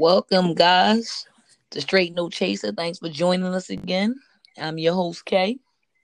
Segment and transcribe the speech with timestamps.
[0.00, 1.26] Welcome, guys,
[1.72, 2.72] to Straight No Chaser.
[2.72, 4.14] Thanks for joining us again.
[4.56, 5.58] I'm your host, Kay.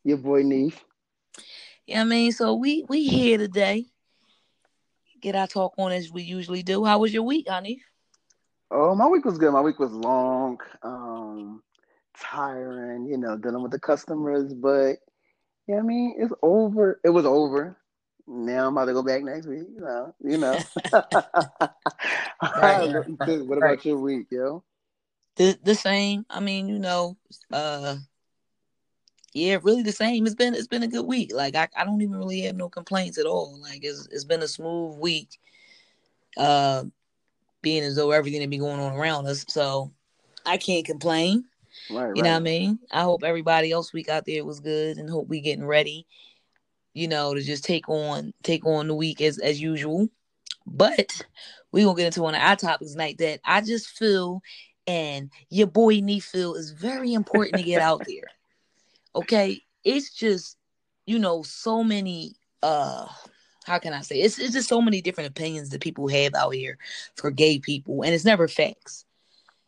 [0.04, 0.84] Your boy, Neef.
[1.86, 3.86] Yeah, I mean, so we we here today.
[5.22, 6.84] Get our talk on as we usually do.
[6.84, 7.80] How was your week, honey?
[8.70, 9.52] Oh, my week was good.
[9.52, 11.62] My week was long, um,
[12.20, 13.06] tiring.
[13.06, 14.96] You know, dealing with the customers, but
[15.68, 17.00] yeah, I mean, it's over.
[17.02, 17.78] It was over.
[18.26, 19.66] Now I'm about to go back next week.
[19.74, 20.62] You know, you know.
[22.56, 22.78] Right.
[22.80, 23.84] what about Right.
[23.84, 24.62] your week, yo?
[25.36, 26.24] The the same.
[26.30, 27.16] I mean, you know,
[27.52, 27.96] uh
[29.32, 30.26] yeah, really the same.
[30.26, 31.32] It's been it's been a good week.
[31.34, 33.58] Like I, I don't even really have no complaints at all.
[33.60, 35.38] Like it's it's been a smooth week.
[36.36, 36.84] Uh
[37.62, 39.44] being as though everything that be going on around us.
[39.48, 39.92] So
[40.44, 41.44] I can't complain.
[41.90, 42.78] Right, You know what I mean?
[42.90, 46.06] I hope everybody else week out there was good and hope we getting ready,
[46.96, 50.08] you know, to just take on take on the week as as usual.
[50.66, 51.22] But
[51.70, 54.40] we gonna get into one of our topics tonight that I just feel
[54.86, 58.24] and your boy Nee feel is very important to get out there.
[59.14, 59.62] Okay.
[59.82, 60.58] It's just,
[61.06, 63.06] you know, so many uh
[63.64, 66.50] how can I say it's it's just so many different opinions that people have out
[66.50, 66.76] here
[67.14, 69.05] for gay people and it's never facts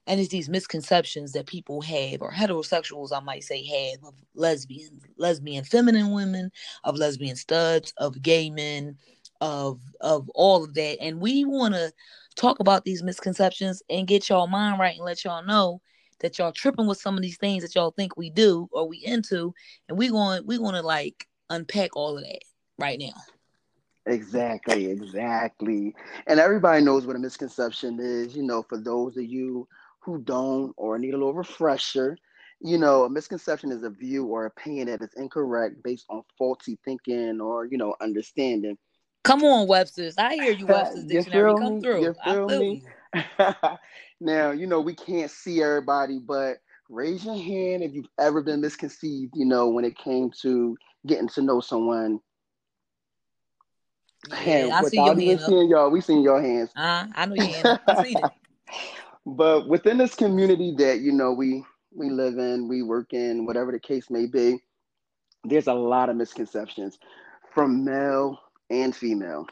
[0.08, 5.00] and it's these misconceptions that people have or heterosexuals i might say have of lesbian
[5.18, 6.50] lesbian feminine women
[6.82, 8.96] of lesbian studs of gay men
[9.40, 11.92] of of all of that and we want to
[12.34, 15.80] talk about these misconceptions and get y'all mind right and let y'all know
[16.20, 19.04] that y'all tripping with some of these things that y'all think we do or we
[19.04, 19.54] into
[19.88, 22.40] and we going we going to like unpack all of that
[22.78, 23.14] right now
[24.06, 25.94] Exactly, exactly.
[26.26, 28.34] And everybody knows what a misconception is.
[28.34, 29.68] You know, for those of you
[30.08, 32.16] who don't or need a little refresher,
[32.60, 36.78] you know, a misconception is a view or opinion that is incorrect based on faulty
[36.82, 38.78] thinking or, you know, understanding.
[39.22, 41.80] come on webster's i hear you webster's You dictionary come me?
[41.82, 42.82] through You i feel me?
[44.20, 46.56] now, you know, we can't see everybody, but
[46.88, 50.74] raise your hand if you've ever been misconceived, you know, when it came to
[51.06, 52.18] getting to know someone.
[54.42, 56.70] yeah And i see your hand seeing y'all, we seen your hands.
[56.74, 57.78] Uh, I know your hand.
[57.86, 58.30] I seen it.
[59.28, 63.72] But within this community that, you know, we we live in, we work in, whatever
[63.72, 64.62] the case may be,
[65.44, 66.98] there's a lot of misconceptions
[67.54, 68.38] from male
[68.70, 69.46] and female.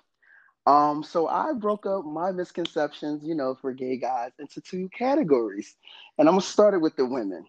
[0.67, 5.77] Um, so I broke up my misconceptions, you know, for gay guys into two categories.
[6.19, 7.45] And I'm gonna start it with the women.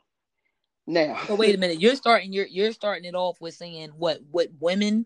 [0.85, 1.79] Now, So wait a minute.
[1.79, 2.33] You're starting.
[2.33, 5.05] You're you're starting it off with saying what what women,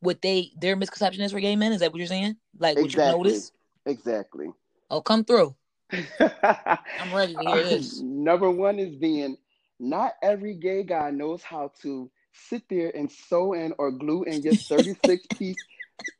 [0.00, 1.72] what they their misconception is for gay men.
[1.72, 2.36] Is that what you're saying?
[2.58, 3.52] Like what you notice?
[3.84, 4.48] exactly.
[4.90, 5.54] Oh, come through.
[6.20, 8.00] I'm ready to hear this.
[8.00, 9.36] Number one is being
[9.78, 14.42] not every gay guy knows how to sit there and sew in or glue in
[14.42, 15.56] your 36 piece,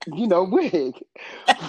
[0.06, 0.94] you know, wig.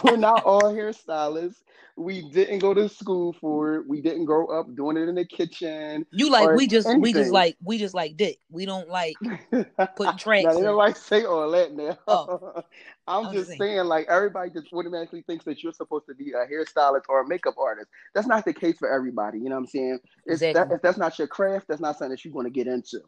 [0.03, 1.61] We're not all hairstylists.
[1.95, 3.87] We didn't go to school for it.
[3.87, 7.31] We didn't grow up doing it in the kitchen You like we just we just
[7.31, 8.39] like we just like dick.
[8.51, 9.65] We don't like putting
[9.99, 11.97] now tracks they don't like say all that now.
[12.07, 12.61] Oh,
[13.07, 13.59] I'm I'm just saying.
[13.59, 17.27] saying, like everybody just automatically thinks that you're supposed to be a hairstylist or a
[17.27, 17.89] makeup artist.
[18.13, 19.39] That's not the case for everybody.
[19.39, 19.99] You know what I'm saying?
[20.27, 22.67] It's that if that's not your craft, that's not something that you're going to get
[22.67, 22.99] into.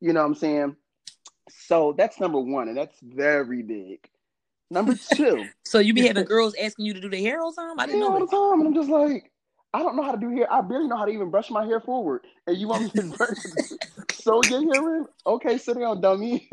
[0.00, 0.76] You know what I'm saying?
[1.48, 4.08] So that's number one, and that's very big.
[4.72, 7.60] Number two, So you be having girls asking you to do their hair all the
[7.60, 7.78] time?
[7.78, 9.30] I didn't yeah, know all the time, and I'm just like,
[9.74, 10.50] I don't know how to do hair.
[10.50, 13.02] I barely know how to even brush my hair forward, and you want me to
[13.16, 13.36] brush,
[14.12, 15.06] sew your hair in?
[15.26, 16.48] Okay, sit down, dummy.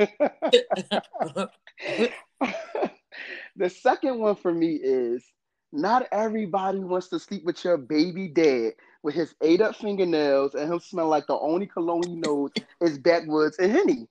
[3.56, 5.24] the second one for me is
[5.72, 10.72] not everybody wants to sleep with your baby dad with his ate up fingernails and
[10.72, 14.08] him smell like the only cologne he knows is backwoods and henny.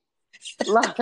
[0.65, 0.97] Like,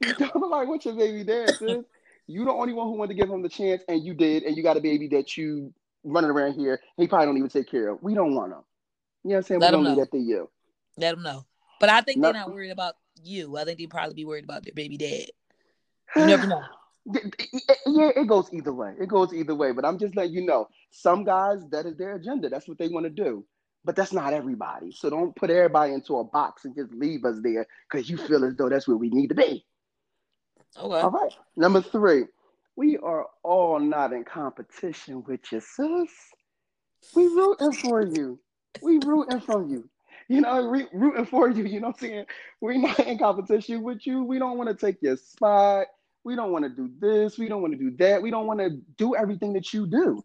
[0.00, 1.84] you don't like what your baby dad sis.
[2.26, 4.56] You the only one who wanted to give him the chance, and you did, and
[4.56, 5.72] you got a baby that you
[6.04, 6.80] running around here.
[6.96, 8.02] He probably don't even take care of.
[8.02, 8.58] We don't want him.
[9.24, 9.60] You know what I'm saying?
[9.60, 9.96] Let we don't know.
[9.96, 10.50] that to you.
[10.96, 11.44] Let them know.
[11.80, 13.56] But I think No- they're not worried about you.
[13.56, 15.26] I think they probably be worried about their baby dad.
[16.16, 16.62] You never know.
[17.86, 18.94] Yeah, it goes either way.
[18.98, 19.72] It goes either way.
[19.72, 22.48] But I'm just letting you know, some guys that is their agenda.
[22.48, 23.44] That's what they want to do.
[23.84, 24.92] But that's not everybody.
[24.92, 28.44] So don't put everybody into a box and just leave us there because you feel
[28.44, 29.66] as though that's where we need to be.
[30.78, 31.00] Okay.
[31.00, 31.32] All right.
[31.56, 32.24] Number three,
[32.76, 36.10] we are all not in competition with you, sis.
[37.14, 38.38] We rooting for you.
[38.82, 39.88] We rooting for you.
[40.28, 41.64] You know, we rooting for you.
[41.64, 42.26] You know what I'm saying?
[42.60, 44.24] We're not in competition with you.
[44.24, 45.86] We don't want to take your spot.
[46.24, 47.38] We don't want to do this.
[47.38, 48.22] We don't want to do that.
[48.22, 50.24] We don't want to do everything that you do.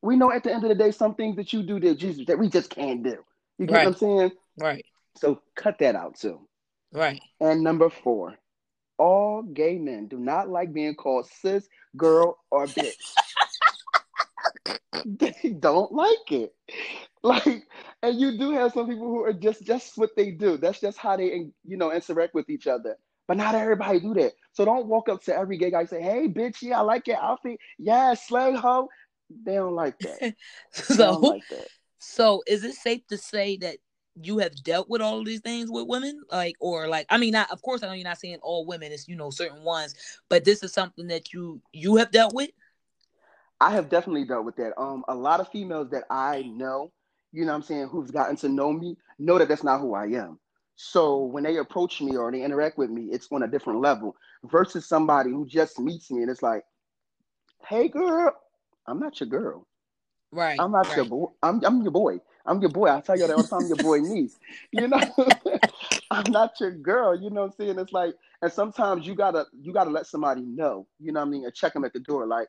[0.00, 2.26] We know at the end of the day, some things that you do that Jesus
[2.26, 3.18] that we just can't do.
[3.58, 3.84] You get Right.
[3.84, 4.32] what I'm saying?
[4.58, 4.84] Right.
[5.16, 6.48] So cut that out too.
[6.92, 7.20] Right.
[7.40, 8.36] And number four,
[9.02, 12.94] all gay men do not like being called cis, girl, or bitch.
[15.04, 16.54] they don't like it.
[17.24, 17.68] Like,
[18.02, 20.56] and you do have some people who are just just what they do.
[20.56, 22.96] That's just how they you know interact with each other.
[23.28, 24.32] But not everybody do that.
[24.52, 27.06] So don't walk up to every gay guy and say, "Hey, bitch, yeah, I like
[27.06, 27.58] your outfit.
[27.78, 28.88] Yeah, slay ho."
[29.44, 30.34] They don't like that.
[30.72, 31.68] so, don't like that.
[31.98, 33.78] So, is it safe to say that
[34.20, 36.22] you have dealt with all of these things with women?
[36.30, 38.92] Like or like i mean not of course i know you're not saying all women
[38.92, 39.94] it's you know certain ones
[40.28, 42.50] but this is something that you you have dealt with?
[43.60, 44.78] I have definitely dealt with that.
[44.78, 46.92] Um a lot of females that i know
[47.32, 50.06] you know i'm saying who've gotten to know me know that that's not who i
[50.06, 50.38] am.
[50.74, 54.16] So when they approach me or they interact with me it's on a different level
[54.44, 56.64] versus somebody who just meets me and it's like
[57.66, 58.34] hey girl
[58.86, 59.66] i'm not your girl.
[60.32, 60.96] Right i'm not right.
[60.96, 62.88] your boy I'm, I'm your boy I'm your boy.
[62.88, 63.62] I tell you that all the time.
[63.62, 64.38] I'm your boy niece.
[64.72, 65.00] You know,
[66.10, 67.18] I'm not your girl.
[67.18, 67.78] You know what I'm saying?
[67.78, 70.86] It's like, and sometimes you gotta you gotta let somebody know.
[71.00, 71.44] You know what I mean?
[71.44, 72.26] And check them at the door.
[72.26, 72.48] Like,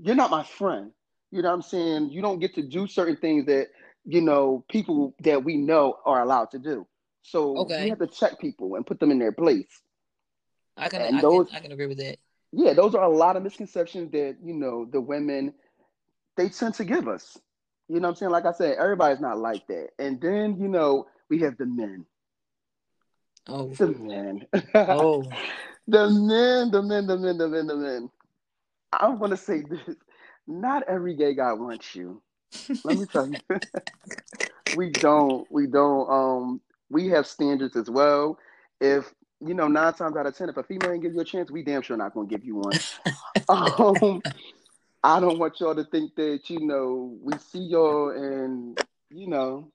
[0.00, 0.92] you're not my friend.
[1.30, 2.10] You know what I'm saying?
[2.10, 3.68] You don't get to do certain things that
[4.04, 6.86] you know people that we know are allowed to do.
[7.22, 7.84] So okay.
[7.84, 9.82] we have to check people and put them in their place.
[10.76, 12.18] I can, and I those, can, I can agree with that.
[12.52, 15.52] Yeah, those are a lot of misconceptions that you know the women
[16.36, 17.36] they tend to give us.
[17.88, 18.32] You know what I'm saying?
[18.32, 19.88] Like I said, everybody's not like that.
[19.98, 22.04] And then, you know, we have the men.
[23.48, 23.68] Oh.
[23.68, 24.46] The men.
[24.74, 25.24] oh.
[25.88, 28.10] the men, the men, the men, the men, the men.
[28.92, 29.96] I'm gonna say this.
[30.46, 32.22] Not every gay guy wants you.
[32.84, 33.38] Let me tell you.
[34.76, 35.46] we don't.
[35.50, 36.10] We don't.
[36.10, 38.38] Um, we have standards as well.
[38.80, 41.24] If you know, nine times out of ten, if a female ain't give you a
[41.24, 42.72] chance, we damn sure not gonna give you one.
[43.48, 44.22] um,
[45.08, 48.78] I don't want y'all to think that you know we see y'all and
[49.10, 49.72] you know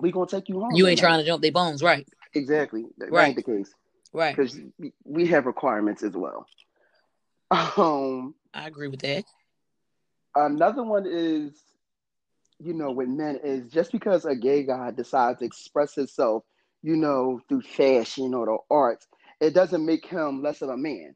[0.00, 0.74] we gonna take you home.
[0.74, 2.04] You ain't trying to jump their bones, right?
[2.34, 2.86] Exactly.
[2.98, 3.28] That right.
[3.28, 3.72] ain't the case.
[4.12, 4.34] Right.
[4.34, 4.58] Because
[5.04, 6.46] we have requirements as well.
[7.50, 9.24] Um, I agree with that.
[10.34, 11.52] Another one is,
[12.58, 16.42] you know, with men is just because a gay guy decides to express himself,
[16.82, 19.06] you know, through fashion or the arts,
[19.40, 21.14] it doesn't make him less of a man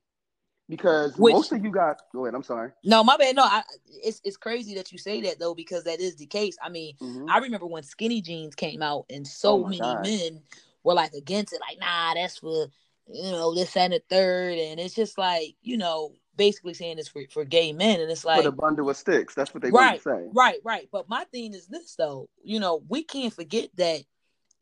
[0.72, 2.70] because Which, most of you got go ahead i'm sorry.
[2.82, 3.36] No my bad.
[3.36, 3.62] No I,
[4.02, 6.56] it's it's crazy that you say that though because that is the case.
[6.62, 7.28] I mean mm-hmm.
[7.28, 10.02] i remember when skinny jeans came out and so oh many God.
[10.02, 10.40] men
[10.82, 12.68] were like against it like nah that's for
[13.06, 14.58] you know this and the third.
[14.58, 18.00] And it's just like you know basically saying it's for, for gay men.
[18.00, 19.34] And it's like for a bundle of sticks.
[19.34, 20.28] That's what they right, say.
[20.32, 20.88] right right.
[20.90, 22.30] But my thing is this though.
[22.42, 24.00] You know we can't forget that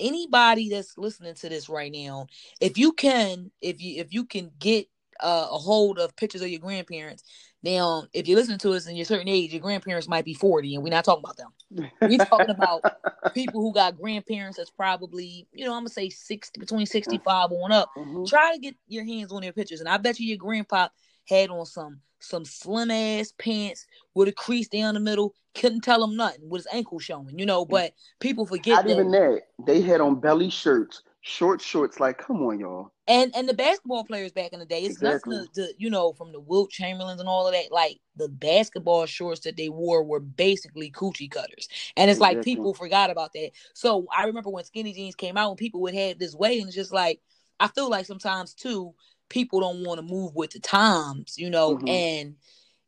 [0.01, 2.27] anybody that's listening to this right now
[2.59, 4.87] if you can if you if you can get
[5.23, 7.25] uh, a hold of pictures of your grandparents.
[7.63, 10.33] Now, if you're listening to us and you're a certain age, your grandparents might be
[10.33, 11.91] 40, and we're not talking about them.
[12.01, 12.83] We're talking about
[13.35, 17.73] people who got grandparents that's probably, you know, I'm gonna say 60 between 65 on
[17.73, 17.91] up.
[17.97, 18.25] Mm-hmm.
[18.25, 20.89] Try to get your hands on their pictures, and I bet you your grandpa
[21.29, 25.35] had on some some slim ass pants with a crease down the middle.
[25.55, 27.65] Couldn't tell him nothing with his ankle showing, you know.
[27.65, 28.77] But people forget.
[28.77, 28.93] Not that.
[28.93, 29.43] even that.
[29.67, 32.01] They had on belly shirts short shorts.
[32.01, 32.93] Like, come on, y'all.
[33.07, 35.37] And and the basketball players back in the day, it's exactly.
[35.37, 37.73] nothing to, to, you know from the Wilt Chamberlains and all of that.
[37.73, 42.37] Like the basketball shorts that they wore were basically coochie cutters, and it's exactly.
[42.37, 43.51] like people forgot about that.
[43.75, 46.69] So I remember when skinny jeans came out, when people would have this way, and
[46.69, 47.21] it's just like
[47.59, 48.95] I feel like sometimes too
[49.29, 51.89] people don't want to move with the times, you know, mm-hmm.
[51.89, 52.35] and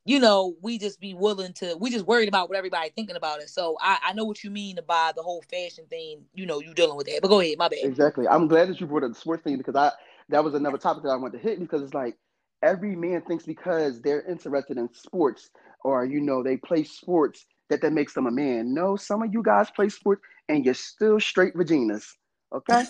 [0.04, 3.40] you know, we just be willing to, we just worried about what everybody thinking about
[3.40, 3.48] it.
[3.48, 6.24] So I, I know what you mean by the whole fashion thing.
[6.34, 7.20] You know, you dealing with that.
[7.22, 7.80] But go ahead, my bad.
[7.82, 8.26] Exactly.
[8.26, 9.92] I'm glad that you brought up the sports thing because I
[10.28, 12.16] that was another topic that I wanted to hit because it's like
[12.62, 15.50] every man thinks because they're interested in sports
[15.84, 18.74] or you know they play sports that that makes them a man.
[18.74, 22.06] No, some of you guys play sports and you're still straight Reginas.
[22.52, 22.84] Okay.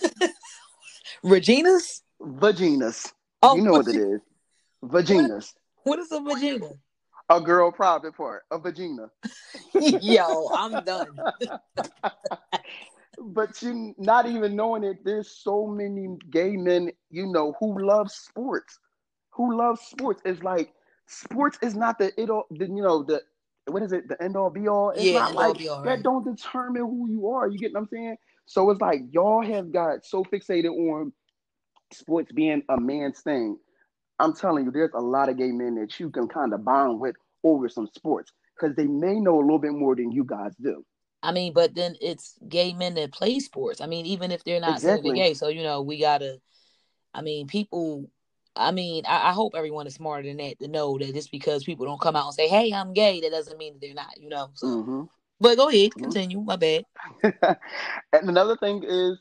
[1.24, 2.00] Reginas.
[2.20, 3.12] Vaginas.
[3.42, 4.20] Oh, you know what it is.
[4.82, 5.52] Vaginas.
[5.82, 6.70] What, what is a vagina?
[7.36, 9.10] A girl private part, a vagina.
[9.74, 11.18] Yo, I'm done.
[13.18, 18.10] but you not even knowing it, there's so many gay men, you know, who love
[18.10, 18.78] sports.
[19.30, 20.20] Who love sports.
[20.24, 20.72] It's like
[21.06, 23.22] sports is not the it all the you know, the
[23.66, 24.90] what is it, the end all be all?
[24.90, 27.48] It's yeah, not like all, that don't determine who you are.
[27.48, 28.16] You get what I'm saying?
[28.46, 31.12] So it's like y'all have got so fixated on
[31.92, 33.56] sports being a man's thing
[34.18, 37.00] I'm telling you, there's a lot of gay men that you can kind of bond
[37.00, 40.52] with over some sports because they may know a little bit more than you guys
[40.62, 40.84] do.
[41.22, 43.80] I mean, but then it's gay men that play sports.
[43.80, 45.14] I mean, even if they're not exactly.
[45.14, 46.38] gay, so you know, we gotta.
[47.14, 48.10] I mean, people.
[48.54, 51.64] I mean, I, I, hope everyone is smarter than that to know that just because
[51.64, 54.20] people don't come out and say, "Hey, I'm gay," that doesn't mean that they're not.
[54.20, 54.50] You know.
[54.54, 55.02] So, mm-hmm.
[55.40, 56.02] but go ahead, mm-hmm.
[56.02, 56.40] continue.
[56.40, 56.84] My bad.
[57.22, 59.18] and another thing is,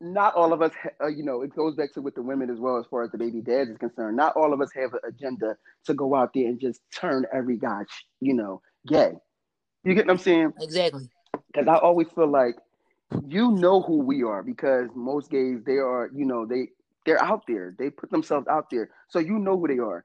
[0.00, 2.58] not all of us, uh, you know, it goes back to with the women as
[2.58, 4.16] well as far as the baby dads is concerned.
[4.16, 7.56] Not all of us have an agenda to go out there and just turn every
[7.56, 7.82] guy,
[8.20, 9.12] you know, gay.
[9.84, 10.52] You get what I'm saying?
[10.60, 11.08] Exactly.
[11.52, 12.56] Because I always feel like
[13.28, 16.68] you know who we are because most gays they are you know they
[17.06, 20.04] they're out there they put themselves out there so you know who they are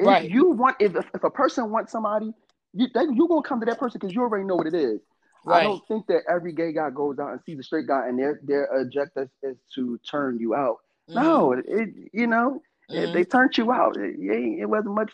[0.00, 0.30] if Right.
[0.30, 2.32] you want if, if a person wants somebody
[2.72, 5.00] you then you gonna come to that person because you already know what it is
[5.48, 8.18] i don't think that every gay guy goes out and sees a straight guy and
[8.18, 13.12] their their objective is to turn you out no it, you know if Mhm.
[13.12, 15.12] they turned you out it, it, it wasn't much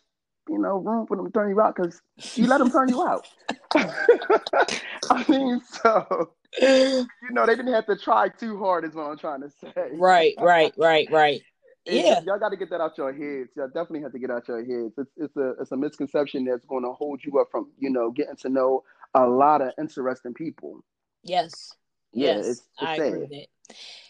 [0.49, 2.01] you know room for them to turn you out because
[2.35, 3.27] you let them turn you out
[5.11, 9.19] i mean so you know, they didn't have to try too hard, is what I'm
[9.19, 9.91] trying to say.
[9.93, 10.35] right.
[10.39, 10.73] Right.
[10.77, 11.09] Right.
[11.11, 11.43] Right.
[11.91, 12.21] Yeah.
[12.21, 13.49] y'all got to get that out your heads.
[13.57, 14.93] Y'all definitely have to get out your heads.
[14.99, 18.11] It's it's a it's a misconception that's going to hold you up from you know
[18.11, 20.85] getting to know a lot of interesting people.
[21.23, 21.73] Yes.
[22.13, 22.39] Yeah, yes.
[22.39, 23.47] it's- it's I agree with that.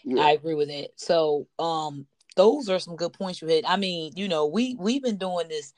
[0.03, 0.91] Yeah, I agree with that.
[0.95, 3.65] So, um, those are some good points you hit.
[3.67, 5.73] I mean, you know, we we've been doing this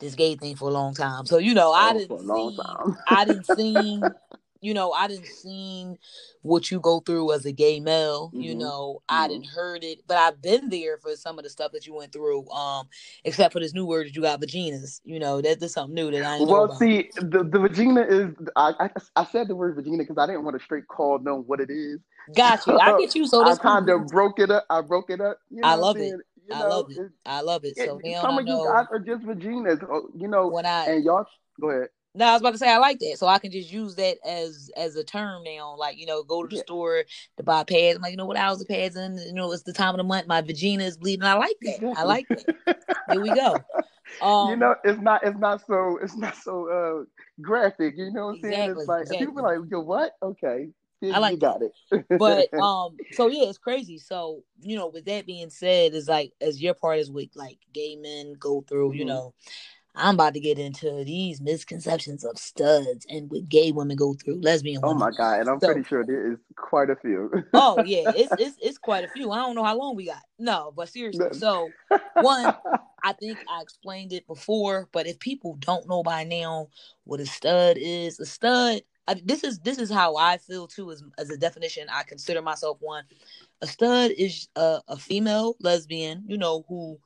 [0.00, 1.24] this gay thing for a long time.
[1.24, 3.02] So, you know, I Oh, didn't a long see.
[3.08, 4.02] I didn't see,
[4.64, 5.98] you know, I didn't seen
[6.42, 8.30] what you go through as a gay male.
[8.34, 8.58] You Mhm.
[8.60, 9.30] know, I Mhm.
[9.30, 12.12] didn't heard it, but I've been there for some of the stuff that you went
[12.12, 12.48] through.
[12.50, 12.88] Um,
[13.24, 15.00] except for this new word that you got, vaginas.
[15.04, 18.72] You know, that, that's something new that I Well, see, the the vagina is I,
[18.80, 21.60] I I said the word vagina because I didn't want to straight call them what
[21.60, 21.98] it is.
[22.34, 22.78] Got you.
[22.78, 23.26] I get you.
[23.26, 24.64] So I kind of broke it up.
[24.70, 25.38] I broke it up.
[25.50, 26.20] You know I love it.
[26.46, 27.10] You I know, love it.
[27.26, 27.76] I love it.
[27.76, 30.86] So it- some I of you guys are just vaginas, oh, you know, when I
[30.86, 31.26] and y'all
[31.60, 31.88] go ahead.
[32.16, 34.18] No, I was about to say I like that, so I can just use that
[34.24, 35.74] as as a term now.
[35.76, 36.62] Like you know, go to the Yeah.
[36.62, 37.04] store
[37.36, 37.96] to buy pads.
[37.96, 38.36] I'm like, you know what?
[38.36, 40.26] I was the pads, and you know, it's the time of the month.
[40.28, 41.24] My vagina is bleeding.
[41.24, 41.92] I like that.
[41.96, 42.44] I like that.
[43.08, 43.64] Here we go.
[44.20, 47.04] Um, you know, it's not it's not so it's not so uh
[47.42, 47.94] graphic.
[47.96, 48.54] You know what I'm saying?
[48.54, 50.12] Exactly, It's like and people be like, yo, what?
[50.22, 50.68] Okay,
[51.12, 51.72] I like you got it.
[52.16, 53.98] but um, so yeah, it's crazy.
[53.98, 57.58] So you know, with that being said, is like as your part is with like
[57.72, 58.92] gay men go through.
[58.92, 59.08] You Mhm.
[59.08, 59.34] know,
[59.96, 64.40] I'm about to get into these misconceptions of studs and what gay women go through,
[64.40, 67.30] lesbian oh my god, and I'm So- pretty sure there is quite a few.
[67.52, 69.30] Oh yeah, it's it's it's quite a few.
[69.30, 70.22] I don't know how long we got.
[70.38, 71.28] No, but seriously.
[71.32, 71.70] So
[72.14, 72.54] one,
[73.04, 76.68] I think I explained it before, but if people don't know by now
[77.04, 78.82] what a stud is, a stud.
[79.06, 81.88] I, this is this is how I feel too, as as a definition.
[81.92, 83.04] I consider myself one.
[83.60, 86.98] A stud is a, a female lesbian, you know, who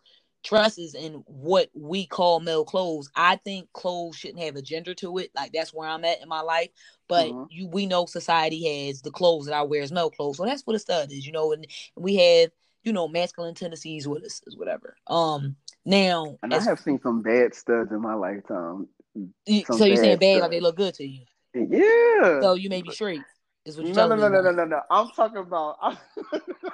[0.45, 3.11] dresses in what we call male clothes.
[3.15, 5.31] I think clothes shouldn't have a gender to it.
[5.35, 6.71] Like that's where I'm at in my life.
[7.09, 7.47] But Mhm.
[7.51, 10.63] you, we know society has the clothes that I wear as male clothes, so that's
[10.67, 11.53] what a stud is, you know.
[11.53, 11.67] And
[11.97, 12.51] we have,
[12.83, 14.97] you know, masculine tendencies with us, is whatever.
[15.07, 18.89] Um, now, and I have seen some bad studs in my lifetime.
[19.67, 21.25] so you're saying bad bad like they look good to you.
[21.55, 22.41] Yeah.
[22.43, 23.23] So you may be straight,
[23.69, 24.81] is what you're no, no, no, no, no, no, no.
[24.91, 25.77] I'm talking about.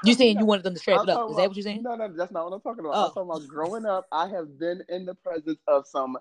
[0.05, 1.31] You saying you wanted them to strap it up?
[1.31, 1.83] Is that what you're saying?
[1.83, 2.95] No, no, that's not what I'm talking about.
[2.95, 3.07] Oh.
[3.07, 4.07] I'm talking about growing up.
[4.13, 6.19] I have been in the presence of some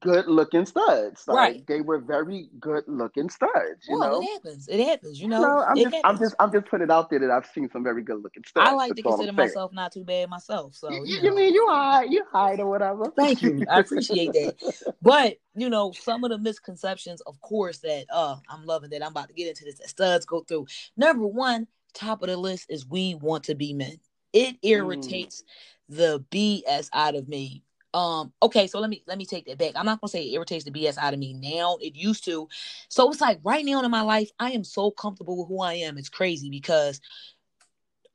[0.00, 1.26] good-looking studs.
[1.26, 1.66] Like, Right.
[1.66, 3.86] They were very good-looking studs.
[3.88, 4.22] You well, know.
[4.22, 4.68] it happens.
[4.68, 5.20] It happens.
[5.20, 7.46] You know, No, I'm just, I'm just, I'm just putting it out there that I've
[7.46, 8.68] seen some very good-looking studs.
[8.68, 10.74] I like to That's I'm consider myself not too bad myself.
[10.74, 13.12] So You, you, you mean you hide, you hide or whatever?
[13.16, 13.64] Thank you.
[13.70, 14.94] I appreciate that.
[15.02, 19.12] But you know, some of the misconceptions, of course, that uh I'm loving that I'm
[19.12, 20.66] about to get into this that studs go through.
[20.96, 23.98] Number one, top of the list is we want to be men.
[24.32, 25.44] It irritates
[25.88, 27.62] the BS out of me.
[27.96, 29.72] Um, okay, so let me let me take that back.
[29.76, 31.78] I'm not gonna say it irritates the BS out of me now.
[31.80, 32.48] It used to.
[32.90, 35.74] So it's like right now in my life, I am so comfortable with who I
[35.74, 35.98] am.
[35.98, 37.00] It's crazy because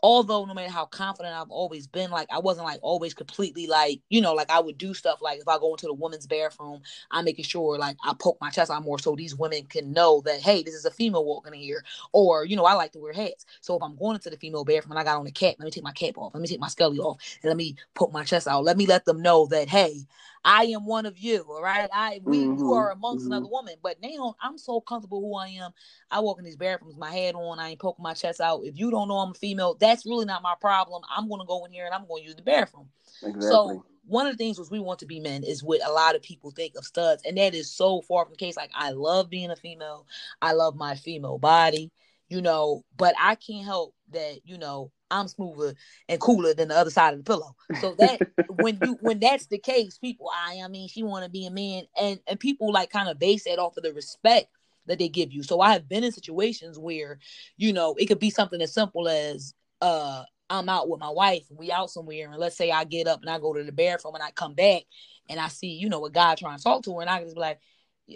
[0.04, 4.02] although no matter how confident I've always been, like I wasn't like always completely like,
[4.10, 6.82] you know, like I would do stuff like if I go into the women's bathroom,
[7.12, 10.22] I'm making sure like I poke my chest out more so these women can know
[10.26, 11.84] that hey, this is a female walking in here.
[12.14, 13.46] Or, you know, I like to wear hats.
[13.62, 15.66] So if I'm going into the female bathroom and I got on a cap, let
[15.66, 18.12] me take my cap off, let me take my scully off, and let me poke
[18.14, 18.64] my chest out.
[18.64, 20.06] Let me let them know that hey,
[20.44, 21.90] I am one of you, all right?
[21.94, 23.28] I we you Mhm, are amongst mhm.
[23.28, 23.76] another woman.
[23.82, 25.72] But now I'm so comfortable who I am.
[26.10, 28.62] I walk in these bathrooms, my head on, I ain't poking my chest out.
[28.64, 31.04] If you don't know I'm a female, that's really not my problem.
[31.16, 32.90] I'm gonna go in here and I'm gonna use the bathroom.
[33.24, 33.76] Exactly.
[33.76, 36.16] So one of the things was we want to be men is what a lot
[36.16, 38.58] of people think of studs, and that is so far from the case.
[38.58, 40.08] Like I love being a female,
[40.42, 41.92] I love my female body,
[42.30, 45.76] you know, but I can't help that, you know, I'm smoother
[46.10, 47.56] and cooler than the other side of the pillow.
[47.82, 51.30] So that when you when that's the case, people, I I mean, she want to
[51.30, 54.48] be a man, and and people like kind of base that off of the respect
[54.88, 55.44] that they give you.
[55.44, 57.20] So I have been in situations where,
[57.58, 61.46] you know, it could be something as simple as uh I'm out with my wife,
[61.50, 64.16] we out somewhere, and let's say I get up and I go to the bathroom
[64.16, 64.84] and I come back
[65.30, 67.28] and I see, you know, a guy trying to talk to her, and I can
[67.28, 67.60] just be like,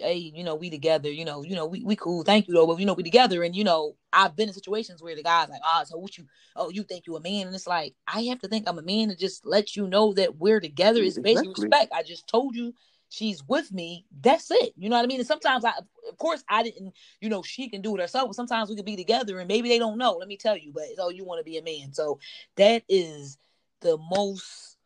[0.02, 2.66] Hey, you know, we together, you know, you know, we, we cool, thank you though,
[2.66, 3.42] but you know, we together.
[3.42, 6.26] And you know, I've been in situations where the guy's like, ah, so what you
[6.56, 7.46] oh, you think you a man?
[7.46, 10.12] And it's like, I have to think I'm a man to just let you know
[10.14, 11.02] that we're together.
[11.02, 11.68] It's basically Exactly.
[11.68, 11.92] respect.
[11.92, 12.74] I just told you
[13.08, 14.72] she's with me, that's it.
[14.76, 15.18] You know what I mean?
[15.18, 15.72] And sometimes I
[16.08, 18.84] of course I didn't, you know, she can do it herself, but sometimes we could
[18.84, 20.12] be together and maybe they don't know.
[20.12, 21.92] Let me tell you, but oh, you want to be a man.
[21.92, 22.18] So
[22.56, 23.38] that is
[23.80, 24.76] the most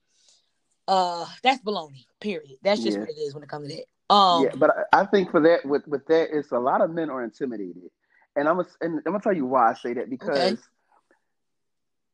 [0.88, 2.56] uh that's baloney, period.
[2.62, 3.00] That's just yeah.
[3.00, 3.84] what it is when it comes to that.
[4.10, 6.90] Um Yeah, but I, I think for that with with that it's a lot of
[6.90, 7.90] men are intimidated.
[8.36, 10.56] And I'm gonna, and I'm gonna tell you why I say that because okay.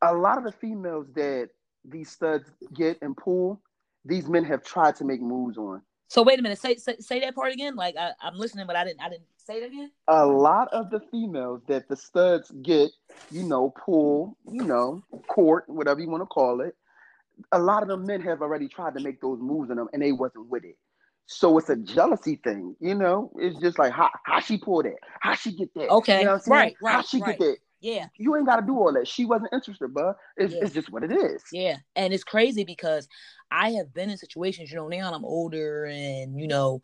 [0.03, 1.51] a lot of the females that
[1.85, 3.61] these studs get and pull,
[4.05, 5.83] these men have tried to make moves on.
[6.09, 7.75] So wait a minute, say say, say that part again.
[7.77, 9.91] Like I, am listening, but I didn't I didn't say it again.
[10.09, 12.91] A lot of the females that the studs get,
[13.31, 16.77] you know, pull, you know, court, whatever you want to call it.
[17.53, 20.01] A lot of the men have already tried to make those moves on them, and
[20.01, 20.77] they wasn't with it.
[21.27, 23.33] So it's a jealousy thing, you know.
[23.37, 25.89] It's just like how how she pull that, how she get that.
[25.91, 26.93] Okay, you know right, right.
[26.93, 27.39] How she right.
[27.39, 27.57] get that.
[27.81, 28.07] Yeah.
[28.17, 29.07] You ain't got to do all that.
[29.07, 30.61] She wasn't interested, but it's, yeah.
[30.63, 31.43] it's just what it is.
[31.53, 31.77] Yeah.
[31.95, 33.07] And it's crazy because
[33.51, 36.81] I have been in situations, you know, now I'm older and, you know,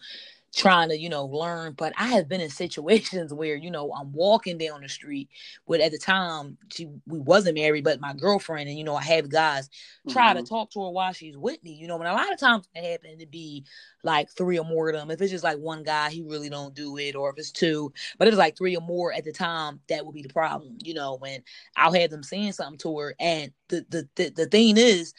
[0.54, 1.72] trying to, you know, learn.
[1.72, 5.28] But I have been in situations where, you know, I'm walking down the street
[5.66, 9.02] with at the time she we wasn't married, but my girlfriend, and you know, I
[9.02, 9.68] have guys
[10.10, 10.42] try mm-hmm.
[10.42, 12.68] to talk to her while she's with me, you know, and a lot of times
[12.74, 13.64] it happened to be
[14.04, 15.10] like three or more of them.
[15.10, 17.92] If it's just like one guy, he really don't do it, or if it's two,
[18.18, 20.94] but it's like three or more at the time, that would be the problem, you
[20.94, 21.42] know, when
[21.76, 23.14] I'll have them saying something to her.
[23.18, 25.14] And the the the, the thing is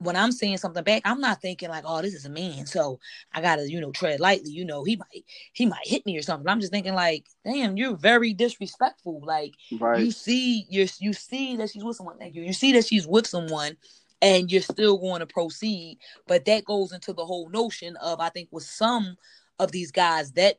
[0.00, 2.98] when I'm saying something back, I'm not thinking like, oh, this is a man, so
[3.34, 4.50] I gotta, you know, tread lightly.
[4.50, 6.48] You know, he might he might hit me or something.
[6.48, 9.20] I'm just thinking like, damn, you're very disrespectful.
[9.22, 10.02] Like right.
[10.02, 12.18] you see, you you see that she's with someone.
[12.18, 12.42] Thank you.
[12.42, 13.76] You see that she's with someone,
[14.22, 15.98] and you're still going to proceed.
[16.26, 19.16] But that goes into the whole notion of I think with some
[19.58, 20.56] of these guys that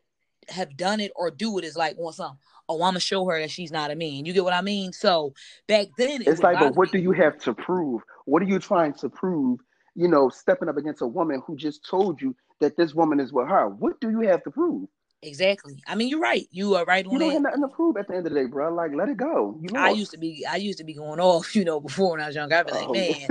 [0.50, 2.38] have done it or do it is like on some
[2.71, 4.25] oh, I'm gonna show her that she's not a man.
[4.25, 4.93] You get what I mean?
[4.93, 5.33] So
[5.67, 6.99] back then, it it's like, but what me.
[6.99, 8.01] do you have to prove?
[8.25, 9.59] What are you trying to prove?
[9.95, 13.33] You know, stepping up against a woman who just told you that this woman is
[13.33, 13.67] with her.
[13.67, 14.87] What do you have to prove?
[15.23, 15.83] Exactly.
[15.85, 16.47] I mean, you're right.
[16.51, 17.33] You are right on you don't that.
[17.33, 18.73] have nothing to prove at the end of the day, bro.
[18.73, 19.59] Like, let it go.
[19.61, 22.22] You I used to be, I used to be going off, you know, before when
[22.22, 22.55] I was younger.
[22.55, 22.93] I'd be like, oh.
[22.93, 23.27] man,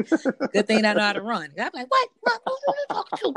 [0.52, 1.50] good thing I know how to run.
[1.58, 2.08] I'd be like, what?
[2.20, 3.08] What?
[3.22, 3.34] Who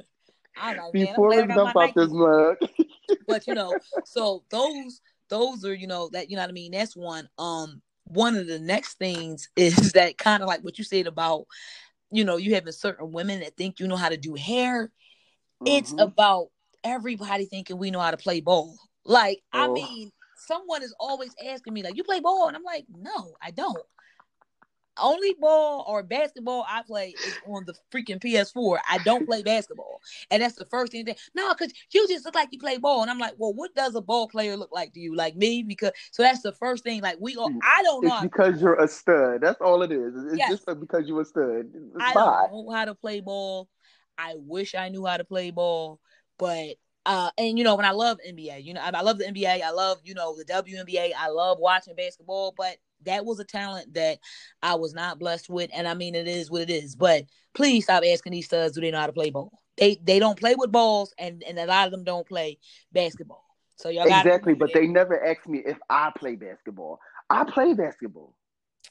[0.60, 1.20] are you talking to?
[1.20, 1.36] What?
[1.36, 2.56] I like, before we dump out this mug.
[3.26, 6.72] but you know, so those, those are, you know, that you know what I mean.
[6.72, 7.28] That's one.
[7.38, 11.44] Um, one of the next things is that kind of like what you said about,
[12.10, 14.86] you know, you having certain women that think you know how to do hair.
[15.62, 15.66] Mm-hmm.
[15.66, 16.48] It's about
[16.84, 18.76] everybody thinking we know how to play ball.
[19.04, 19.70] Like, oh.
[19.70, 20.12] I mean,
[20.46, 22.48] someone is always asking me, like, you play ball?
[22.48, 23.78] And I'm like, no, I don't
[25.00, 28.78] only ball or basketball I play is on the freaking PS4.
[28.88, 30.00] I don't play basketball.
[30.30, 33.02] And that's the first thing that no, because you just look like you play ball.
[33.02, 35.14] And I'm like, well, what does a ball player look like to you?
[35.14, 35.62] Like me?
[35.62, 37.02] Because so that's the first thing.
[37.02, 38.14] Like we all I don't know.
[38.14, 39.40] It's because you're a stud.
[39.40, 40.14] That's all it is.
[40.26, 40.50] It's yes.
[40.50, 41.66] just because you're a stud.
[41.74, 43.68] It's I don't know how to play ball.
[44.16, 46.00] I wish I knew how to play ball,
[46.38, 46.76] but
[47.08, 49.62] uh, and you know, when I love NBA, you know, I, I love the NBA.
[49.62, 51.12] I love, you know, the WNBA.
[51.18, 54.18] I love watching basketball, but that was a talent that
[54.62, 55.70] I was not blessed with.
[55.72, 56.94] And I mean, it is what it is.
[56.94, 59.58] But please stop asking these studs, do they know how to play ball?
[59.78, 62.58] They they don't play with balls, and and a lot of them don't play
[62.92, 63.44] basketball.
[63.76, 67.00] So y'all exactly, but they never ask me if I play basketball.
[67.30, 68.34] I play basketball.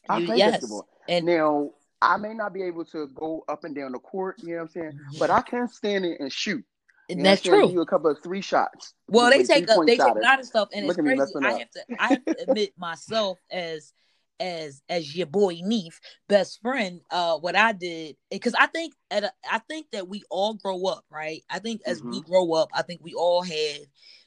[0.10, 0.52] I you, play yes.
[0.54, 0.88] basketball.
[1.08, 4.56] And now I may not be able to go up and down the court, you
[4.56, 5.00] know what I'm saying?
[5.20, 6.66] But I can stand it and shoot.
[7.10, 7.70] And that's true.
[7.70, 8.94] You a couple of three shots.
[9.08, 11.46] Well, they take a, they take a lot of stuff, and Look it's crazy.
[11.46, 13.94] I have to I have to admit myself as
[14.40, 17.02] as as your boy Neef best friend.
[17.10, 20.86] Uh, what I did because I think at a, I think that we all grow
[20.86, 21.44] up, right?
[21.50, 22.12] I think as mm-hmm.
[22.12, 23.80] we grow up, I think we all have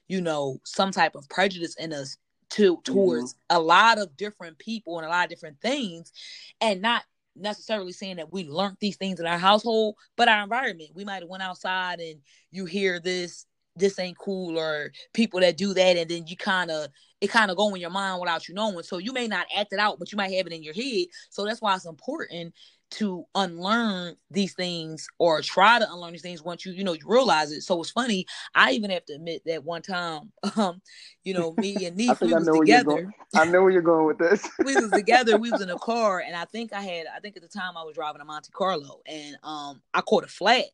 [0.08, 2.16] you know some type of prejudice in us
[2.50, 3.56] to towards mm-hmm.
[3.56, 6.12] a lot of different people and a lot of different things,
[6.60, 7.04] and not
[7.40, 10.90] necessarily saying that we learned these things in our household, but our environment.
[10.94, 15.56] We might have went outside and you hear this, this ain't cool, or people that
[15.56, 16.88] do that, and then you kind of
[17.20, 18.82] it kind of go in your mind without you knowing.
[18.82, 21.06] So you may not act it out, but you might have it in your head.
[21.28, 22.54] So that's why it's important
[22.90, 27.02] to unlearn these things or try to unlearn these things once you you know you
[27.06, 27.62] realize it.
[27.62, 28.26] So it's funny.
[28.54, 30.80] I even have to admit that one time, um,
[31.22, 33.12] you know, me and Neef, we was together.
[33.34, 34.48] I know where you're going with this.
[34.64, 35.38] we was together.
[35.38, 37.06] We was in a car, and I think I had.
[37.14, 40.24] I think at the time I was driving a Monte Carlo, and um, I caught
[40.24, 40.64] a flat.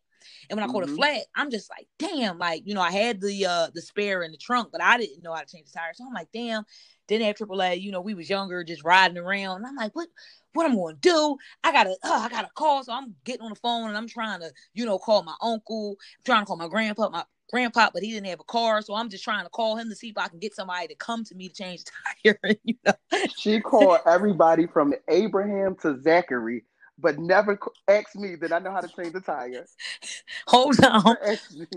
[0.50, 0.94] And when I caught mm-hmm.
[0.94, 4.22] a flat, I'm just like, damn, like, you know, I had the uh the spare
[4.22, 5.92] in the trunk, but I didn't know how to change the tire.
[5.94, 6.64] So I'm like, damn,
[7.06, 9.58] didn't have AAA, you know, we was younger, just riding around.
[9.58, 10.08] And I'm like, what
[10.56, 11.36] what I'm gonna do.
[11.62, 12.84] I gotta, uh, I gotta call.
[12.84, 15.96] So I'm getting on the phone and I'm trying to, you know, call my uncle,
[16.18, 18.82] I'm trying to call my grandpa, my grandpa, but he didn't have a car.
[18.82, 20.94] So I'm just trying to call him to see if I can get somebody to
[20.96, 21.90] come to me to change the
[22.42, 22.56] tire.
[22.64, 22.94] you know,
[23.36, 26.64] she called everybody from Abraham to Zachary
[26.98, 29.66] but never asked me that I know how to change the tire.
[30.48, 31.02] Hold time,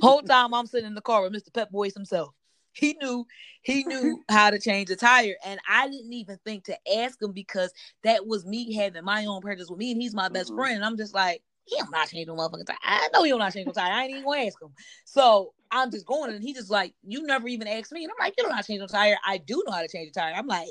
[0.01, 1.53] whole time I'm sitting in the car with Mr.
[1.53, 2.33] Pep Boys himself.
[2.73, 3.25] He knew
[3.61, 7.31] he knew how to change a tire, and I didn't even think to ask him
[7.31, 7.71] because
[8.03, 10.59] that was me having my own purchase with me, and he's my best mm-hmm.
[10.59, 10.75] friend.
[10.77, 12.77] And I'm just like, he don't not change no motherfucking tire.
[12.81, 13.91] I know he don't not change no tire.
[13.91, 14.69] I ain't even gonna ask him.
[15.05, 18.23] So I'm just going, and he just like, you never even asked me, and I'm
[18.23, 19.17] like, you don't know how to change no tire.
[19.25, 20.33] I do know how to change a tire.
[20.35, 20.69] I'm like,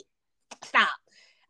[0.64, 0.88] stop.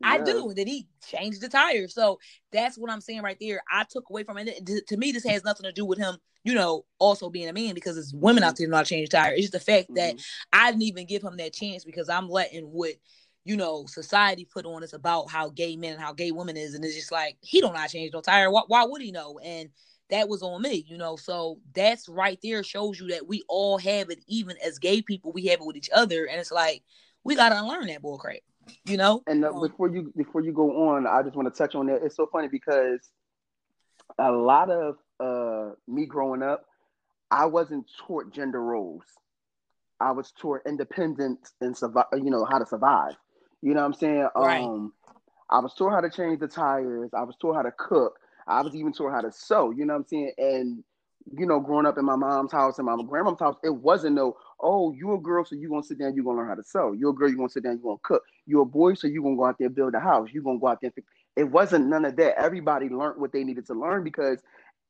[0.03, 0.53] I do.
[0.55, 1.87] Then he changed the tire.
[1.87, 2.19] So
[2.51, 3.61] that's what I'm saying right there.
[3.71, 4.65] I took away from it.
[4.87, 7.73] To, me, this has nothing to do with him, you know, also being a man
[7.73, 8.71] because it's women out mm-hmm.
[8.71, 9.33] there to change the tire.
[9.33, 9.95] It's just the fact mm-hmm.
[9.95, 10.15] that
[10.53, 12.93] I didn't even give him that chance because I'm letting what
[13.45, 16.75] you know society put on us about how gay men and how gay women is,
[16.75, 18.51] and it's just like he don't to change no tire.
[18.51, 19.39] Why, why would he know?
[19.43, 19.69] And
[20.09, 21.15] that was on me, you know.
[21.15, 25.31] So that's right there shows you that we all have it, even as gay people,
[25.31, 26.83] we have it with each other, and it's like
[27.23, 28.37] we gotta unlearn that bull crap
[28.85, 29.23] you know.
[29.27, 32.03] And uh, before you before you go on, I just want to touch on that.
[32.03, 33.09] It's so funny because
[34.17, 36.65] a lot of uh, me growing up,
[37.31, 39.03] I wasn't taught gender roles.
[39.99, 42.05] I was taught independence and survive.
[42.13, 43.15] You know how to survive.
[43.61, 44.27] You know what I'm saying?
[44.35, 44.63] Right.
[44.63, 44.93] Um,
[45.49, 47.09] I was taught how to change the tires.
[47.13, 48.19] I was taught how to cook.
[48.47, 49.71] I was even taught how to sew.
[49.71, 50.31] You know what I'm saying?
[50.37, 50.83] And
[51.37, 54.37] you know, growing up in my mom's house and my grandma's house, it wasn't no,
[54.59, 56.93] oh, you're a girl, so you're gonna sit down, you're gonna learn how to sew.
[56.93, 58.23] You're a girl, you're gonna sit down, you're gonna cook.
[58.45, 60.29] You're a boy, so you're gonna go out there build a house.
[60.31, 60.91] You're gonna go out there.
[61.35, 62.37] It wasn't none of that.
[62.37, 64.39] Everybody learned what they needed to learn because,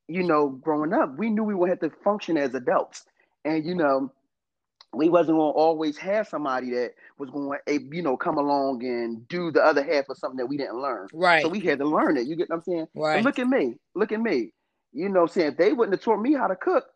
[0.08, 3.04] you know, growing up, we knew we would have to function as adults,
[3.44, 4.12] and you know,
[4.92, 8.84] we wasn't gonna always have somebody that was going to, eh, you know, come along
[8.84, 11.06] and do the other half of something that we didn't learn.
[11.12, 11.42] Right.
[11.42, 12.26] So we had to learn it.
[12.26, 12.88] You get what I'm saying?
[12.94, 13.16] Right.
[13.16, 13.76] And look at me.
[13.94, 14.52] Look at me.
[14.92, 16.86] You know, saying if they wouldn't have taught me how to cook,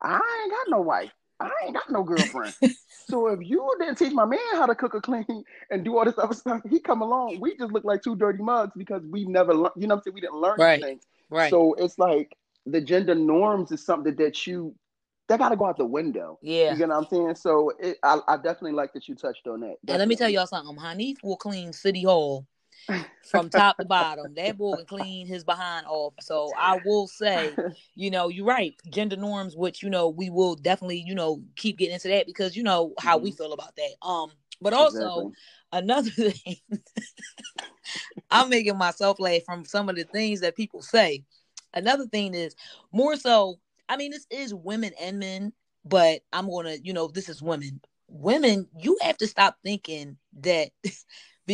[0.00, 1.12] I ain't got no wife.
[1.40, 2.54] I ain't got no girlfriend.
[3.08, 6.04] so if you didn't teach my man how to cook or clean and do all
[6.04, 7.40] this other stuff, he come along.
[7.40, 9.72] We just look like two dirty mugs because we never learned.
[9.76, 10.80] You know, what I'm saying we didn't learn right.
[10.80, 11.02] things.
[11.30, 11.50] Right.
[11.50, 12.36] So it's like
[12.66, 14.74] the gender norms is something that you
[15.28, 16.38] that got to go out the window.
[16.42, 16.74] Yeah.
[16.74, 17.34] You know what I'm saying?
[17.36, 19.76] So it, I, I definitely like that you touched on that.
[19.84, 19.92] Definitely.
[19.92, 20.76] And let me tell y'all something.
[20.76, 22.46] Hanif will clean City Hall
[23.30, 24.34] from top to bottom.
[24.34, 26.14] That boy can clean his behind off.
[26.20, 27.54] So I will say,
[27.94, 28.74] you know, you're right.
[28.90, 32.56] Gender norms, which you know, we will definitely, you know, keep getting into that because
[32.56, 33.24] you know how mm-hmm.
[33.24, 34.06] we feel about that.
[34.06, 35.32] Um, but also exactly.
[35.72, 36.56] another thing,
[38.30, 41.24] I'm making myself laugh from some of the things that people say.
[41.74, 42.54] Another thing is
[42.92, 43.58] more so.
[43.88, 45.52] I mean, this is women and men,
[45.84, 47.80] but I'm gonna, you know, this is women.
[48.08, 50.70] Women, you have to stop thinking that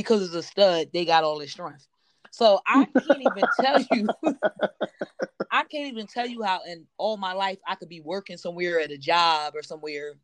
[0.02, 1.88] because it's a stud, they got all his strength.
[2.30, 4.08] So I can't even tell you.
[5.50, 8.80] I can't even tell you how in all my life I could be working somewhere
[8.80, 10.14] at a job or somewhere,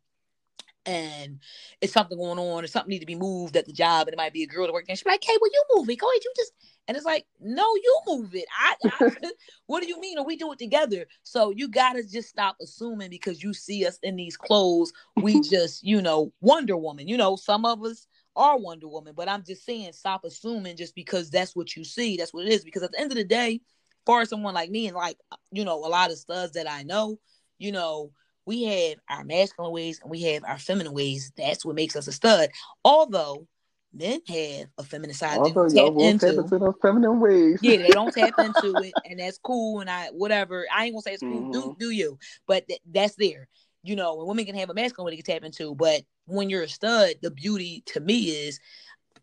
[0.85, 1.39] and
[1.81, 4.17] it's something going on or something need to be moved at the job, and it
[4.17, 5.97] might be a girl to work and she's like, "Hey, well, you move it.
[5.97, 6.53] Go ahead, you just."
[6.87, 8.45] And it's like, "No, you move it.
[8.57, 9.11] I, I
[9.65, 10.19] what do you mean?
[10.19, 13.99] Or we do it together?" So you gotta just stop assuming because you see us
[14.03, 17.09] in these clothes, we just, you know, Wonder Woman.
[17.09, 19.13] You know, some of us are Wonder Woman.
[19.15, 22.51] But I'm just saying, stop assuming just because that's what you see, that's what it
[22.51, 22.63] is.
[22.63, 23.61] Because at the end of the day,
[24.05, 25.17] for someone like me and like
[25.51, 27.17] you know a lot of studs that I know,
[27.57, 28.11] you know,
[28.45, 31.31] we have our masculine ways and we have our feminine ways.
[31.37, 32.49] That's what makes us a stud.
[32.83, 33.47] Although
[33.93, 36.25] men have a feminine side Although they don't tap into.
[36.27, 37.59] Tap into those feminine ways.
[37.61, 39.79] yeah, they don't tap into it, and that's cool.
[39.79, 41.31] And I whatever I ain't gonna say it's cool.
[41.31, 41.51] Mm-hmm.
[41.51, 42.19] Do do you?
[42.47, 43.47] But th- that's there
[43.85, 46.63] you know, and women can have a masculine they can tap into, but when you're
[46.63, 48.59] a stud, the beauty to me is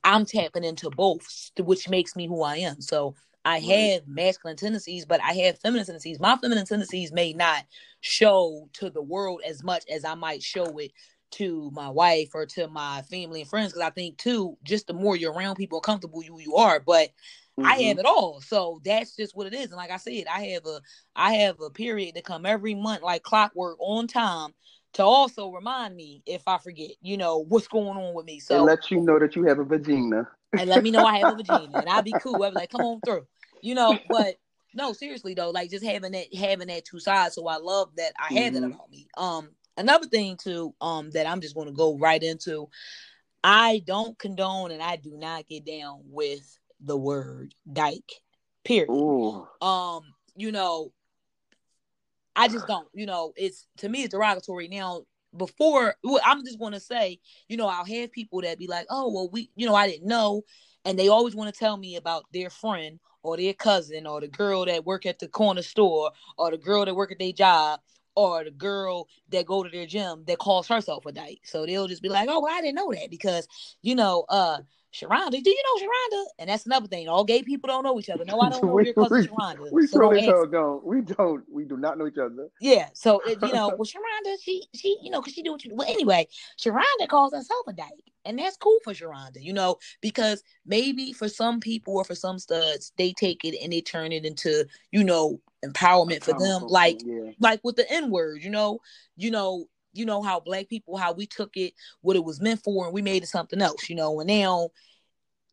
[0.05, 2.81] I'm tapping into both, which makes me who I am.
[2.81, 6.21] So I have masculine tendencies, but I have feminine tendencies.
[6.21, 7.65] My feminine tendencies may not
[8.01, 10.93] show to the world as much as I might show it
[11.33, 13.73] to my wife or to my family and friends.
[13.73, 16.79] Because I think too, just the more you're around people, comfortable you you are.
[16.79, 17.11] But
[17.59, 17.69] Mm-hmm.
[17.69, 18.41] I have it all.
[18.41, 19.67] So that's just what it is.
[19.67, 20.81] And like I said, I have a
[21.15, 24.55] I have a period to come every month like clockwork on time
[24.95, 28.41] to also remind me if I forget, you know, what's going on with me.
[28.41, 30.29] So and let you know that you have a vagina.
[30.59, 31.79] and let me know I have a vagina.
[31.79, 32.43] And I'll be cool.
[32.43, 33.27] I'll be like, come on through.
[33.61, 34.37] You know, but
[34.75, 37.35] no, seriously though, like just having that having that two sides.
[37.35, 38.63] So I love that I have mm-hmm.
[38.63, 39.09] that about me.
[39.17, 42.69] Um another thing too, um, that I'm just gonna go right into.
[43.45, 48.13] I don't condone and I do not get down with the word dyke.
[48.65, 48.91] Period.
[48.91, 49.47] Ooh.
[49.61, 50.03] Um,
[50.37, 50.93] you know,
[52.37, 52.89] I just don't.
[52.95, 54.69] You know, it's to me it's derogatory.
[54.69, 55.03] Now,
[55.37, 57.19] before well, I'm just going to say,
[57.49, 60.09] you know, I'll have people that be like, "Oh, well, we, you know, I didn't
[60.09, 60.43] know,"
[60.85, 64.29] and they always want to tell me about their friend or their cousin or the
[64.29, 67.81] girl that work at the corner store or the girl that work at their job
[68.15, 71.41] or the girl that go to their gym that calls herself a dyke.
[71.45, 73.47] So they'll just be like, "Oh, well, I didn't know that because
[73.83, 74.59] you know, uh,
[74.93, 77.09] Sharonda, do you know Sharonda?" And that's another thing.
[77.09, 78.25] All gay people don't know each other.
[78.25, 79.73] No, I don't know We- your cousin we- Sharonda.
[79.73, 80.85] We so ask don't, don't.
[80.85, 81.45] We don't.
[81.51, 82.49] We do not know each other.
[82.61, 85.65] yeah, so it, you know, well, Sharonda, she she, you know, because she do what
[85.65, 85.75] you.
[85.75, 86.29] Well, anyway,
[86.61, 87.89] Sharonda calls herself a dyke,
[88.25, 92.39] and that's cool for Sharonda, you know, because maybe for some people or for some
[92.39, 97.01] studs, they take it and they turn it into, you know, empowerment for them, like
[97.05, 97.31] yeah.
[97.41, 98.81] like with the N word, you know,
[99.17, 102.63] you know, you know how black people how we took it what it was meant
[102.63, 104.71] for and we made it something else, you know, and now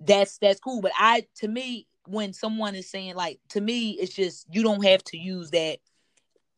[0.01, 0.81] that's that's cool.
[0.81, 4.83] But I to me, when someone is saying like to me, it's just you don't
[4.85, 5.79] have to use that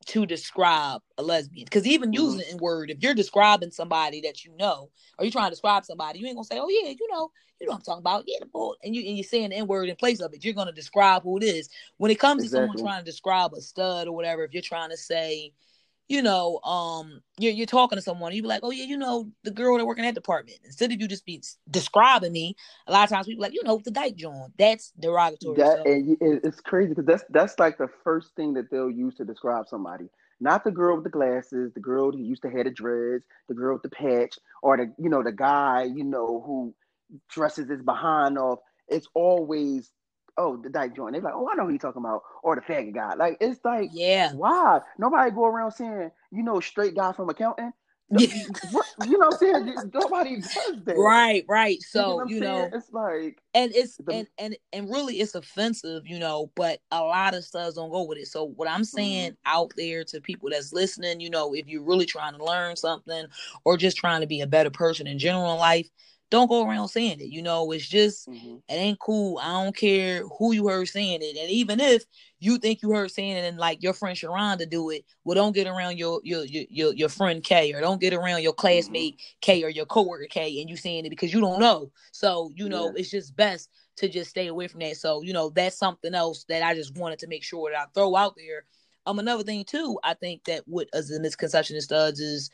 [0.07, 1.65] to describe a lesbian.
[1.65, 2.15] Because even Mhm.
[2.15, 6.19] using word, if you're describing somebody that you know, or you're trying to describe somebody,
[6.19, 8.23] you ain't gonna say, Oh yeah, you know, you know what I'm talking about.
[8.27, 10.43] Yeah, the boy and you and you're saying the N word in place of it,
[10.43, 11.69] you're gonna describe who it is.
[11.97, 14.89] When it comes to someone trying to describe a stud or whatever, if you're trying
[14.89, 15.53] to say,
[16.11, 19.31] you know, um, you're you're talking to someone, you be like, oh yeah, you know,
[19.43, 20.59] the girl that work in that department.
[20.65, 22.53] Instead of you just be describing me,
[22.87, 24.51] a lot of times people like, you know, the dyke John.
[24.59, 25.55] That's derogatory.
[25.55, 29.15] That so, and it's crazy because that's that's like the first thing that they'll use
[29.15, 30.09] to describe somebody.
[30.41, 33.53] Not the girl with the glasses, the girl who used to have the dreads, the
[33.53, 36.75] girl with the patch, or the you know the guy you know who
[37.29, 38.59] dresses his behind off.
[38.89, 39.89] It's always
[40.41, 41.13] oh the dyke joint.
[41.13, 43.13] They're like oh I know who you talking about, or the faggot guy.
[43.15, 44.33] Like it's like yeah.
[44.33, 47.71] why nobody go around saying you know straight guy from accounting.
[48.19, 48.27] Yeah.
[48.71, 49.91] What, you know what I'm saying?
[49.93, 50.97] Nobody does that.
[50.97, 51.81] Right, right.
[51.81, 55.35] So, what I'm you know, it's like and it's The- and and and really it's
[55.35, 58.81] offensive you know but a lot of stuff don't go with it so what i'm
[58.81, 58.83] mm-hmm.
[58.83, 62.75] saying out there to people that's listening you know if you're really trying to learn
[62.75, 63.25] something
[63.65, 65.89] or just trying to be a better person in general in life
[66.31, 68.57] don't go around saying it you know it's just mhm.
[68.67, 72.03] it ain't cool i don't care who you heard saying it and even if
[72.39, 75.53] you think you heard saying it and like your friend Sharonda do it well don't
[75.53, 79.63] get around your your your your, friend k or don't get around your classmate k
[79.63, 82.87] or your coworker k and you saying it because you don't know so you know
[82.87, 82.93] Yeah.
[82.95, 84.97] it's just best to just stay away from that.
[84.97, 87.85] So, you know, that's something else that I just wanted to make sure that I
[87.93, 88.65] throw out there.
[89.05, 92.51] Um, another thing too, I think that what as a misconception of studs is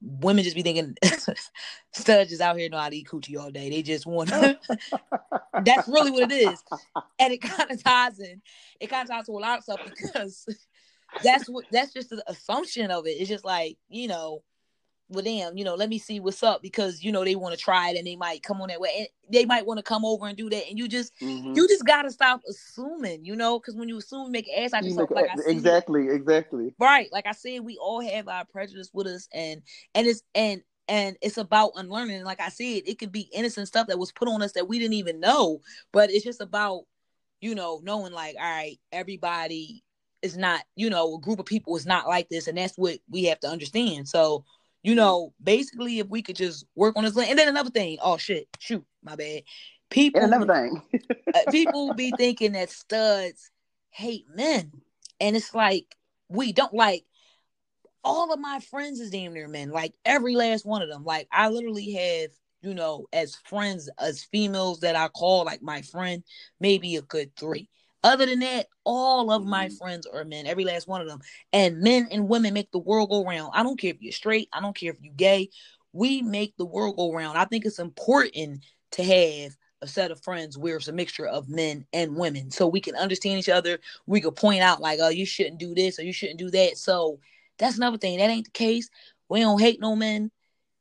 [0.00, 0.96] women just be thinking
[1.92, 3.70] studs is out here know how to eat coochie all day.
[3.70, 4.30] They just want
[5.64, 6.62] that's really what it is.
[7.18, 8.42] And it kind of ties in,
[8.80, 10.46] it kind of ties to a lot of stuff because
[11.24, 13.10] that's what that's just the assumption of it.
[13.10, 14.42] It's just like, you know,
[15.08, 17.60] well damn, you know, let me see what's up because you know they want to
[17.60, 18.90] try it and they might come on that way.
[18.98, 20.68] And they might want to come over and do that.
[20.68, 21.56] And you just Mhm.
[21.56, 24.72] you just gotta stop assuming, you know, because when you assume, you make an ass
[24.72, 25.10] out You yourself.
[25.10, 26.74] Like I said, exactly, exactly.
[26.78, 27.08] right?
[27.12, 29.62] Like I said, we all have our prejudice with us, and
[29.94, 32.16] and it's and and it's about unlearning.
[32.16, 34.68] And like I said, it could be innocent stuff that was put on us that
[34.68, 35.60] we didn't even know,
[35.92, 36.82] but it's just about
[37.40, 39.84] you know knowing like, all right, everybody
[40.22, 42.98] is not, you know, a group of people is not like this, and that's what
[43.08, 44.08] we have to understand.
[44.08, 44.44] So.
[44.82, 47.30] You know, basically, if we could just work on this, land.
[47.30, 47.98] and then another thing.
[48.00, 48.48] Oh shit!
[48.58, 49.42] Shoot, my bad.
[49.90, 50.82] People, And another thing,
[51.34, 53.50] uh, people be thinking that studs
[53.90, 54.72] hate men,
[55.20, 55.96] and it's like
[56.28, 57.04] we don't like.
[58.04, 61.04] All of my friends is damn near men, like every last one of them.
[61.04, 62.30] Like I literally have,
[62.62, 66.22] you know, as friends as females that I call like my friend,
[66.60, 67.68] maybe a good three.
[68.04, 69.78] Other than that, all of my Mhm.
[69.78, 71.20] friends are men, every last one of them.
[71.52, 73.50] And men and women make the world go round.
[73.54, 75.50] I don't care if you're straight, I don't care if you're gay.
[75.92, 77.38] We make the world go round.
[77.38, 81.48] I think it's important to have a set of friends where it's a mixture of
[81.48, 83.78] men and women so we can understand each other.
[84.06, 86.78] We could point out, like, oh, you shouldn't do this or you shouldn't do that.
[86.78, 87.18] So
[87.58, 88.18] that's another thing.
[88.18, 88.88] That ain't the case.
[89.28, 90.30] We don't hate no men.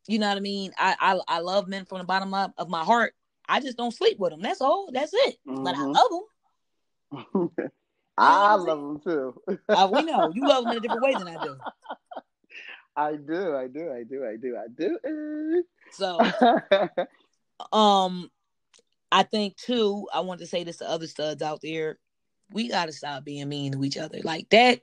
[0.07, 0.71] You know what I mean?
[0.77, 3.15] I I, I love men from the bottom of, of my heart.
[3.47, 4.41] I just don't sleep with them.
[4.41, 4.89] That's all.
[4.91, 5.37] That's it.
[5.45, 5.93] But I Mhm.
[5.93, 6.21] love them.
[8.17, 9.41] I love them too.
[9.69, 11.55] Uh, we know you love them in a different way than I do.
[12.97, 15.63] I do, I do, I do, I do, I do.
[15.91, 16.21] So,
[17.77, 18.31] um,
[19.11, 20.07] I think too.
[20.13, 21.97] I want to say this to other studs out there.
[22.51, 24.81] We gotta stop being mean to each other like that.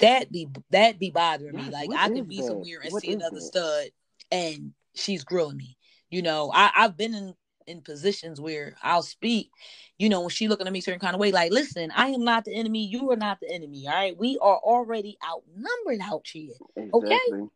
[0.00, 1.70] That be that be bothering me.
[1.70, 2.46] Like what I could be that?
[2.46, 3.86] somewhere and What see another stud,
[4.30, 5.76] and she's grilling me.
[6.10, 7.34] You know, I I've been in
[7.66, 9.50] in positions where I'll speak.
[9.98, 12.24] You know, when she looking at me certain kind of way, like, listen, I am
[12.24, 12.86] not the enemy.
[12.86, 13.86] You are not the enemy.
[13.86, 16.54] All right, we are already outnumbered out here.
[16.76, 17.48] exactly.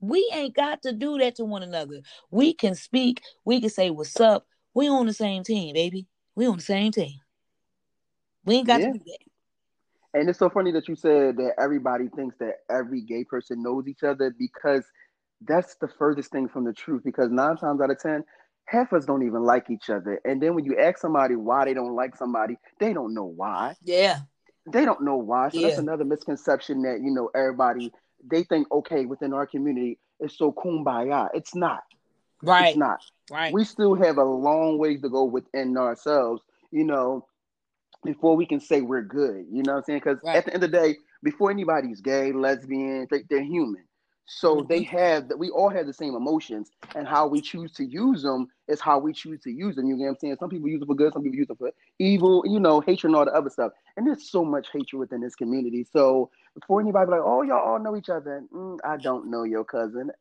[0.00, 2.00] We ain't got to do that to one another.
[2.30, 3.22] We can speak.
[3.44, 4.46] We can say what's up.
[4.74, 6.06] We on the same team, baby.
[6.34, 7.18] We on the same team.
[8.44, 8.92] We ain't got Yeah.
[8.92, 9.18] to do that.
[10.14, 13.86] And it's so funny that you said that everybody thinks that every gay person knows
[13.88, 14.84] each other because
[15.42, 17.02] that's the furthest thing from the truth.
[17.04, 18.24] Because nine times out of ten,
[18.68, 20.20] half of us don't even like each other.
[20.24, 23.74] And then when you ask somebody why they don't like somebody, they don't know why.
[23.82, 24.18] Yeah.
[24.70, 25.48] They don't know why.
[25.48, 27.92] So that's another misconception that you know everybody
[28.30, 31.28] they think okay within our community it's so kumbaya.
[31.32, 31.82] It's not.
[32.42, 32.68] Right.
[32.68, 33.00] It's not.
[33.30, 33.52] Right.
[33.52, 37.26] We still have a long ways to go within ourselves, you know,
[38.04, 39.46] before we can say we're good.
[39.50, 40.00] You know what I'm saying?
[40.04, 40.36] Because Right.
[40.36, 43.84] at the end of the day, before anybody's gay, lesbian, they, they're human.
[44.30, 44.68] So Mhm.
[44.68, 45.38] they have that.
[45.38, 48.98] We all have the same emotions, and how we choose to use them is how
[48.98, 49.86] we choose to use them.
[49.86, 50.36] You get what I'm saying?
[50.38, 52.44] Some people use it for good, some people use it for evil.
[52.46, 53.72] You know, hatred and all the other stuff.
[53.96, 55.82] And there's so much hatred within this community.
[55.84, 59.44] So before anybody be like, "Oh, y'all all know each other," mm, I don't know
[59.44, 60.12] your cousin.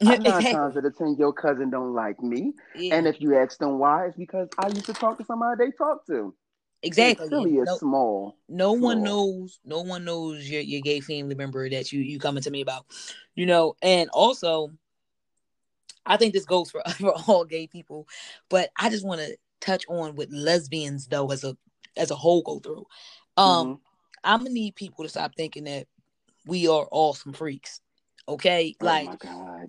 [0.00, 2.54] Nine times out of ten, your cousin don't like me.
[2.74, 2.96] Yeah.
[2.96, 5.70] And if you ask them why, it's because I used to talk to somebody they
[5.72, 6.34] talk to.
[6.84, 7.28] Exactly.
[7.28, 8.36] Philly is No, small.
[8.48, 12.42] no one knows no one knows your, your gay family member that you you coming
[12.42, 12.86] to me about
[13.34, 14.70] you know and also
[16.06, 18.06] i think this goes for, for all gay people
[18.48, 21.56] but i just want to touch on what lesbians though as a
[21.96, 22.86] as a whole go through
[23.36, 23.80] um Mhm.
[24.24, 25.86] i'm gonna need people to stop thinking that
[26.46, 27.80] we are all some freaks
[28.28, 29.14] okay Oh like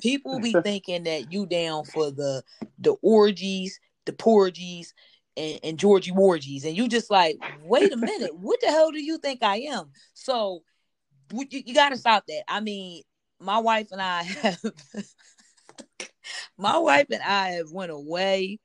[0.01, 2.43] people be thinking that you down for the
[2.80, 4.93] the orgies, the porgies,
[5.37, 9.03] and, and Georgie Wargies, and you just like, wait a minute, what the hell do
[9.03, 9.91] you think I am?
[10.13, 10.63] So
[11.33, 12.43] you, you got to stop that.
[12.47, 13.03] I mean,
[13.39, 14.61] my wife and I have,
[16.57, 18.59] my wife and I have went away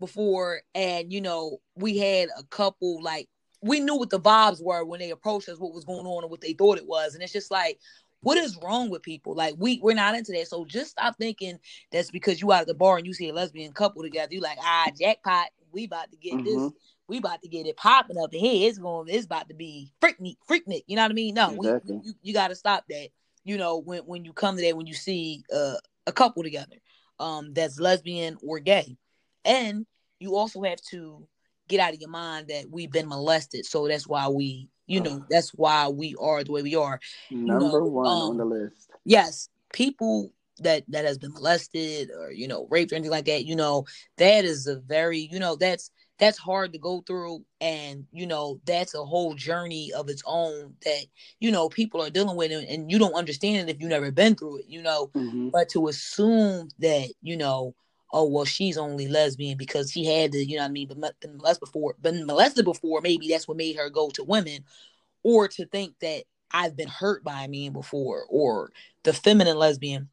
[0.00, 3.28] before, and you know, we had a couple like
[3.62, 6.30] we knew what the vibes were when they approached us, what was going on, and
[6.30, 7.78] what they thought it was, and it's just like
[8.22, 9.34] what is wrong with people?
[9.34, 10.48] Like we we're not into that.
[10.48, 11.58] So just stop thinking
[11.90, 14.32] that's because you out at the bar and you see a lesbian couple together.
[14.32, 15.48] You like ah jackpot.
[15.72, 16.56] We about to get this.
[16.56, 16.72] Mhm.
[17.08, 18.68] We about to get it popping up here.
[18.68, 19.08] It's going.
[19.08, 20.84] It's about to be freaknik, freaknik.
[20.86, 21.34] You know what I mean?
[21.34, 21.96] No, Exactly.
[21.96, 23.08] we you, you got to stop that.
[23.44, 25.74] You know when when you come to that when you see uh,
[26.06, 26.76] a couple together,
[27.18, 28.96] um, that's lesbian or gay,
[29.44, 29.84] and
[30.20, 31.26] you also have to
[31.68, 33.64] get out of your mind that we've been molested.
[33.66, 37.80] So that's why we, you know, that's why we are the way we are Number
[37.80, 38.90] know, one on um, the list.
[39.04, 43.44] yes, people that that has been molested or you know raped or anything like that,
[43.44, 43.84] you know,
[44.18, 48.60] that is a very, you know, that's that's hard to go through and you know
[48.64, 51.04] that's a whole journey of its own that
[51.40, 54.12] you know people are dealing with and, and you don't understand it if you've never
[54.12, 55.10] been through it you know.
[55.14, 57.74] Hmm but to assume that you know
[58.12, 61.20] oh well she's only lesbian because she had to you know what i mean but
[61.20, 64.64] been molested before been molested before maybe that's what made her go to women.
[65.22, 68.72] Or to think that i've been hurt by a man before or
[69.04, 70.08] the feminine lesbian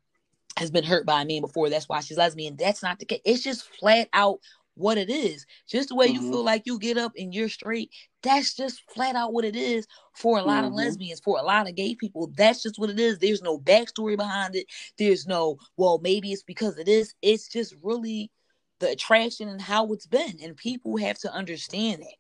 [0.60, 1.70] has been hurt by a man before.
[1.70, 4.40] That's why she's lesbian that's not the case it's just flat out
[4.76, 5.46] what it is.
[5.68, 6.30] Just the way you Mhm.
[6.30, 7.92] feel like you get up and you're straight
[8.22, 10.78] that's just flat out what it is for a lot of Mhm.
[10.78, 12.28] lesbians for a lot of gay people.
[12.36, 13.18] That's just what it is.
[13.18, 14.68] There's no backstory behind it.
[14.98, 17.14] There's no well maybe it's because of this.
[17.22, 18.30] It's just really
[18.80, 22.16] the attraction and how it's been and people have to understand that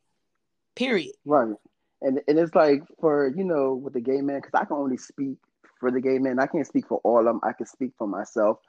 [0.75, 1.15] period.
[1.25, 1.55] Right.
[2.01, 4.97] And and it's like for you know with the gay man because I can only
[4.97, 5.37] speak
[5.79, 6.39] for the gay man.
[6.39, 7.39] I can't speak for all of them.
[7.43, 8.59] I can speak for myself.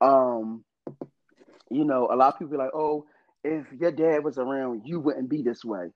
[0.00, 0.64] Um,
[1.70, 3.06] you know, a lot of people be like, "Oh,
[3.44, 5.90] if your dad was around, you wouldn't be this way."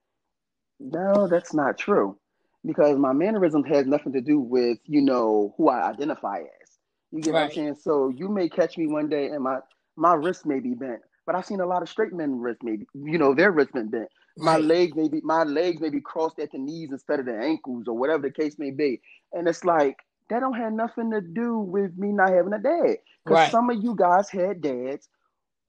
[0.80, 2.18] No, that's not true,
[2.64, 6.78] because my mannerism has nothing to do with you know who I identify as.
[7.12, 7.76] You get what I'm saying?
[7.76, 9.58] So you may catch me one day and my
[9.96, 12.86] my wrist may be bent, but I've seen a lot of straight men wrist maybe
[12.94, 16.00] you know their wrist been bent my right legs may be my legs may be
[16.00, 19.00] crossed at the knees instead of the ankles or whatever the case may be
[19.32, 19.96] and it's like
[20.32, 23.50] that don't have nothing to do with me not having a dad because Right.
[23.50, 25.08] some of you guys had dads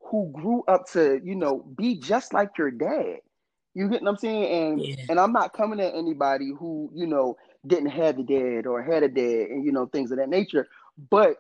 [0.02, 3.18] who grew up to you know be just like your dad
[3.74, 4.96] you get what i'm saying and Yeah.
[5.10, 7.36] and i'm not coming at anybody who you know
[7.68, 10.68] didn't have a dad or had a dad and you know things of that nature
[11.10, 11.38] but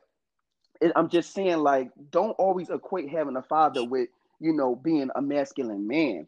[0.81, 4.09] it, i'm just saying like don't always equate having a father with
[4.39, 6.27] you know being a masculine man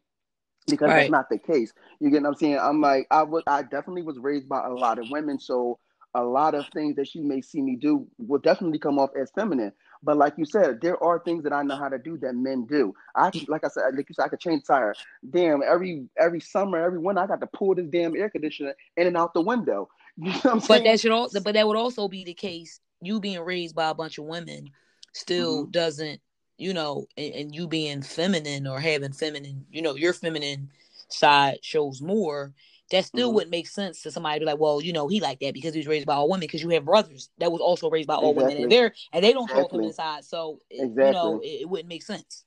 [0.68, 0.96] because Right.
[0.96, 1.74] that's not the case.
[2.00, 2.60] You get what I'm saying?
[2.60, 5.78] I'm like, I was, I definitely was raised by a lot of women, so
[6.16, 9.32] a lot of things that you may see me do will definitely come off as
[9.32, 9.74] feminine.
[10.04, 12.66] But like you said, there are things that I know how to do that men
[12.66, 12.96] do.
[13.16, 14.98] I like I said, like you said, I could change tire.
[15.30, 19.08] Damn, every every summer, every winter, I got to pull this damn air conditioner in
[19.08, 19.90] and out the window.
[20.18, 20.86] You know what I'm But saying?
[20.86, 22.80] that should also, but that would also be the case.
[23.02, 24.72] You being raised by a bunch of women
[25.14, 25.68] still Mm-hmm.
[25.68, 26.22] doesn't,
[26.58, 30.70] you know, and, and you being feminine or having feminine, you know, your feminine
[31.10, 32.54] side shows more.
[32.92, 33.34] That still Mhm.
[33.34, 35.80] wouldn't make sense to somebody be like, well, you know, he like that because he
[35.80, 36.42] was raised by all women.
[36.42, 38.64] Because you have brothers that was also raised by all women, Exactly.
[38.64, 39.70] and they're and they don't Exactly.
[39.78, 40.24] feminine side.
[40.26, 42.44] So it- you know, it, it wouldn't make sense.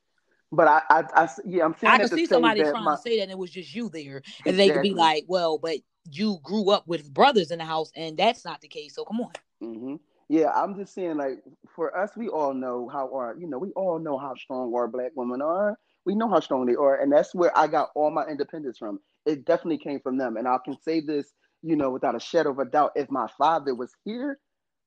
[0.50, 3.16] But I, I, I, yeah, I'm saying I could see somebody trying my, to say
[3.18, 5.76] that and it was just you there, and they could be like, well, but
[6.10, 8.94] you grew up with brothers in the house, and that's not the case.
[8.94, 9.32] So come on.
[9.60, 9.96] hmm
[10.28, 11.42] Yeah, I'm just saying, like,
[11.74, 14.88] for us, we all know how our, you know, we all know how strong our
[14.88, 15.78] black women are.
[16.06, 19.00] We know how strong they are, and that's where I got all my independence from.
[19.28, 21.26] It definitely came from them, and I can say this,
[21.62, 22.92] you know, without a shadow of a doubt.
[22.96, 24.38] If my father was here,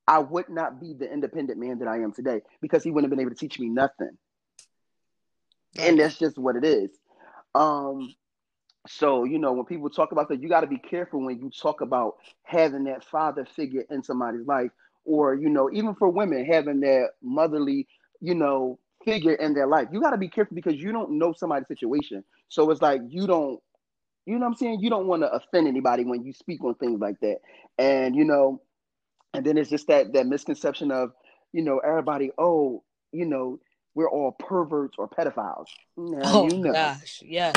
[0.08, 3.18] I would not be the independent man that I am today because he wouldn't have
[3.18, 4.18] been able to teach me nothing.
[5.80, 6.89] And that's just what it is.
[7.56, 8.14] Um,
[8.88, 11.52] so you know when people talk about that, you got to be careful when you
[11.52, 14.72] talk about having that father figure in somebody's life,
[15.06, 17.88] or you know even for women having that motherly,
[18.20, 19.88] you know, figure in their life.
[19.92, 22.24] You got to be careful because you don't know somebody's situation.
[22.50, 23.60] So it's like you don't,
[24.26, 24.80] you know what I'm saying?
[24.82, 27.38] You don't want to offend anybody when you speak on things like that.
[27.78, 28.62] And you know,
[29.34, 31.12] and then it's just that that misconception of,
[31.54, 33.60] you know, everybody, oh, you know,
[33.96, 35.68] we're all perverts or pedophiles.
[35.98, 36.74] Now, oh you know.
[36.74, 37.56] gosh, yes.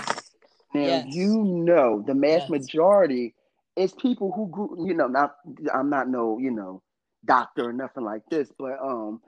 [0.73, 1.07] Now yes.
[1.09, 2.51] you know the mass yes.
[2.51, 3.35] majority
[3.77, 5.37] is people who grew, you know, not
[5.73, 6.83] I'm not no, you know,
[7.25, 9.21] doctor or nothing like this, but um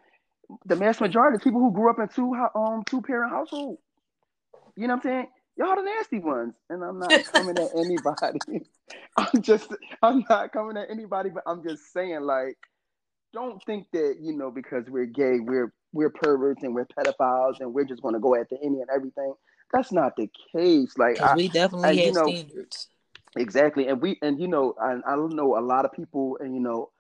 [0.65, 3.79] the mass majority of people who grew up in two um two parent household.
[4.77, 5.27] You know what I'm saying?
[5.57, 6.55] Y'all the nasty ones.
[6.69, 8.67] And I'm not coming at anybody.
[9.17, 12.57] I'm just I'm not coming at anybody, but I'm just saying, like,
[13.33, 17.73] don't think that, you know, because we're gay, we're we're perverts and we're pedophiles and
[17.73, 19.33] we're just gonna go at the any and everything.
[19.73, 20.97] That's not the case.
[20.97, 22.89] Like I, we definitely I, have you know, standards.
[23.37, 23.89] Exactly.
[23.89, 26.61] And we and you know, I, I don't know a lot of people and you
[26.61, 26.91] know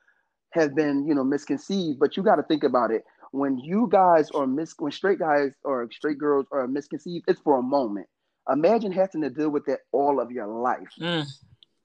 [0.53, 4.31] have been, you know, misconceived, but you got to think about it when you guys
[4.31, 8.07] are mis when straight guys or straight girls are misconceived, it's for a moment.
[8.51, 10.89] Imagine having to deal with that all of your life.
[11.01, 11.27] Mm.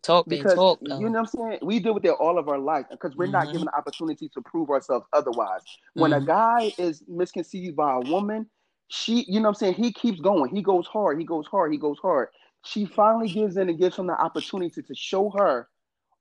[0.04, 1.60] Talk because talk, you know what I'm saying.
[1.62, 3.34] We deal with that all of our life because we're mm-hmm.
[3.34, 5.62] not given the opportunity to prove ourselves otherwise.
[5.94, 6.24] When mm-hmm.
[6.24, 8.50] a guy is misconceived by a woman,
[8.88, 9.74] she, you know what I'm saying.
[9.76, 10.56] He keeps going.
[10.56, 11.20] He goes hard.
[11.20, 11.72] He goes hard.
[11.72, 12.30] He goes hard.
[12.64, 15.68] She finally gives in and gives him the opportunity to show her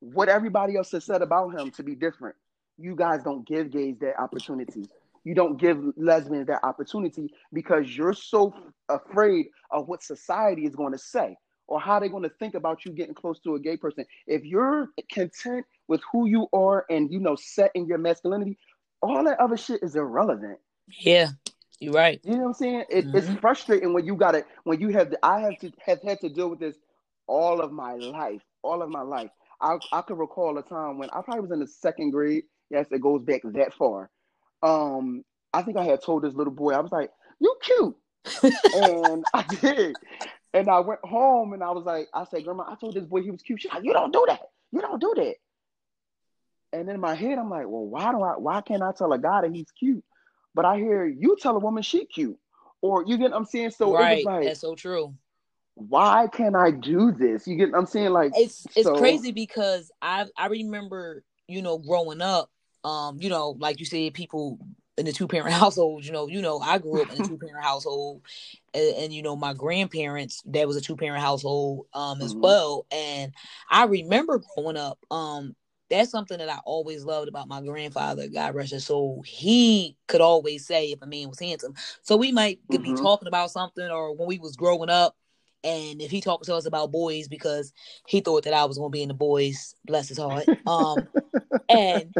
[0.01, 2.37] what everybody else has said about him to be different.
[2.77, 4.85] You guys don't give gays that opportunity
[5.25, 8.55] you don't give lesbians that opportunity because you're so
[8.89, 11.37] afraid of what society is going to say
[11.71, 14.05] or how they're going to think about you getting close to a gay person.
[14.27, 18.59] If you're content with who you are and you know set in your masculinity,
[19.03, 20.59] all that other shit is irrelevant.
[20.89, 21.29] Yeah,
[21.79, 22.21] you're right.
[22.25, 22.85] You know what I'm saying?
[22.91, 23.17] It, mm-hmm.
[23.17, 25.11] It's frustrating when you got it when you have.
[25.11, 26.77] The, I have to have had to deal with this
[27.27, 29.31] all of my life, all of my life.
[29.61, 32.45] I I can recall a time when I probably was in the second grade.
[32.71, 34.11] Yes, it goes back that far
[34.63, 37.97] um, I think I had told this little boy, I was like, "You cute,"
[38.75, 39.97] and I did.
[40.53, 43.23] And I went home and I was like, I said, Grandma, I told this boy
[43.23, 43.63] he was cute.
[43.63, 44.43] She's like, You don't do that.
[44.73, 45.37] You don't do that.
[46.73, 49.19] And in my head, I'm like, Well, why do I why can't I tell a
[49.19, 50.05] guy that he's cute?
[50.55, 52.37] But I hear you tell a woman she cute.
[52.83, 53.71] Or you get what I'm saying?
[53.71, 54.13] So right.
[54.13, 55.15] it was like that's so true.
[55.75, 57.47] Why can't I do this?
[57.47, 58.11] You get what I'm saying?
[58.11, 58.97] Like it's it's so...
[58.97, 62.51] crazy because I I remember, you know, growing up
[62.85, 64.59] um, you know, like you said, people
[64.97, 67.39] in the two parent household, you know, you know, I grew up in a two
[67.39, 68.23] parent household,
[68.75, 72.43] and, and, you know, my grandparents that was a two parent household um as mm-hmm.
[72.43, 73.33] well, and
[73.71, 75.55] I remember growing up, um,
[75.89, 78.29] that's something that I always loved about my grandfather.
[78.29, 79.25] God rest his soul.
[79.27, 81.75] He could always say if a man was handsome.
[82.03, 82.83] So we might mm-hmm.
[82.83, 85.17] be talking about something, or when we was growing up,
[85.63, 87.73] and if he talked to us about boys because
[88.07, 90.47] he thought that I was going to be in the boys, bless his heart.
[90.67, 91.09] Um,
[91.69, 92.15] and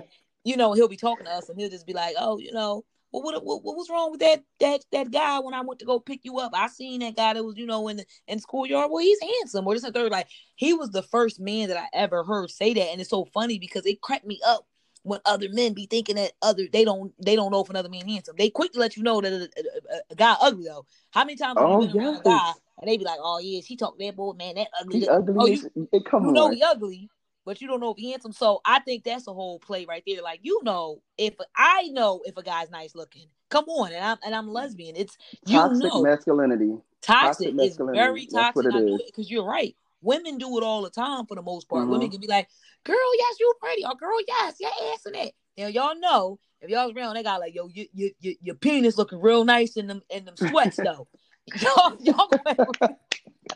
[0.45, 2.85] you know, he'll be talking to us and he'll just be like, oh, you know,
[3.13, 5.87] well, what, what, what was wrong with that that that guy when I went to
[5.87, 6.53] go pick you up?
[6.55, 8.91] I seen that guy that was, you know, in the in the schoolyard.
[8.91, 9.67] Well, he's handsome.
[9.67, 10.13] Or this and third.
[10.13, 13.25] Like he was the first man that I ever heard say that, and it's so
[13.35, 14.67] funny because it cracked me up
[15.03, 18.07] when other men be thinking that other they don't they don't know if another man
[18.07, 18.37] handsome.
[18.39, 20.87] They quick to let you know that a, a, a guy ugly though.
[21.11, 22.21] How many times oh, have you oh, been yes.
[22.21, 25.01] a guy and they be like, oh yeah, she talked that boy man that ugly.
[25.01, 25.35] He oh, ugly.
[25.37, 26.35] Oh, you, eh, come you on.
[26.35, 27.11] know he ugly
[27.51, 28.31] but you don't know if he handsome.
[28.31, 30.23] So I think that's a whole play right there.
[30.23, 34.19] Like you know, if I know if a guy's nice looking, come on, and I'm
[34.25, 34.95] and I'm lesbian.
[34.95, 36.01] It's you toxic know.
[36.01, 36.77] masculinity.
[37.03, 37.99] Toxic, toxic masculinity.
[37.99, 39.07] is very toxic.
[39.07, 39.75] Because you're right.
[40.01, 41.83] Women do it all the time for the most part.
[41.83, 41.91] Mm-hmm.
[41.91, 42.47] Women can be like,
[42.85, 46.71] "Girl, yes, you pretty," or "Girl, yes, your ass in it." Now y'all know if
[46.71, 49.89] y'all's around, they got like, "Yo, you, you, you, your penis looking real nice in
[49.89, 51.09] them in them sweats though."
[51.61, 52.31] y'all, y'all,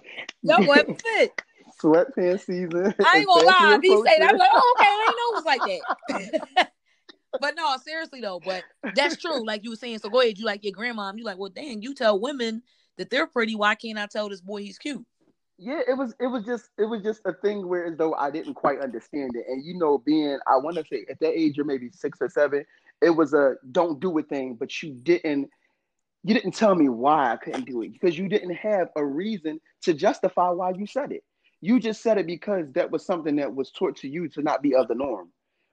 [0.42, 1.40] y'all go have fit
[1.85, 2.95] sweatpants season.
[3.05, 3.76] I ain't gonna lie.
[3.76, 5.45] If he say that, I'm like, oh, okay, I didn't know it was
[6.09, 6.72] like that.
[7.41, 8.64] but no, seriously though, but
[8.95, 9.45] that's true.
[9.45, 9.99] Like you were saying.
[9.99, 10.39] So go ahead.
[10.39, 11.12] You like your grandma.
[11.14, 12.62] You like, well, dang, you tell women
[12.97, 13.55] that they're pretty.
[13.55, 15.05] Why can't I tell this boy he's cute?
[15.59, 18.30] Yeah, it was it was just it was just a thing where as though I
[18.30, 19.45] didn't quite understand it.
[19.49, 22.28] And you know, being I want to say at that age you're maybe six or
[22.28, 22.64] seven,
[23.01, 25.51] it was a don't do it thing, but you didn't
[26.24, 29.61] you didn't tell me why I couldn't do it because you didn't have a reason
[29.82, 31.22] to justify why you said it.
[31.61, 34.63] You just said it because that was something that was taught to you to not
[34.63, 35.31] be of the norm.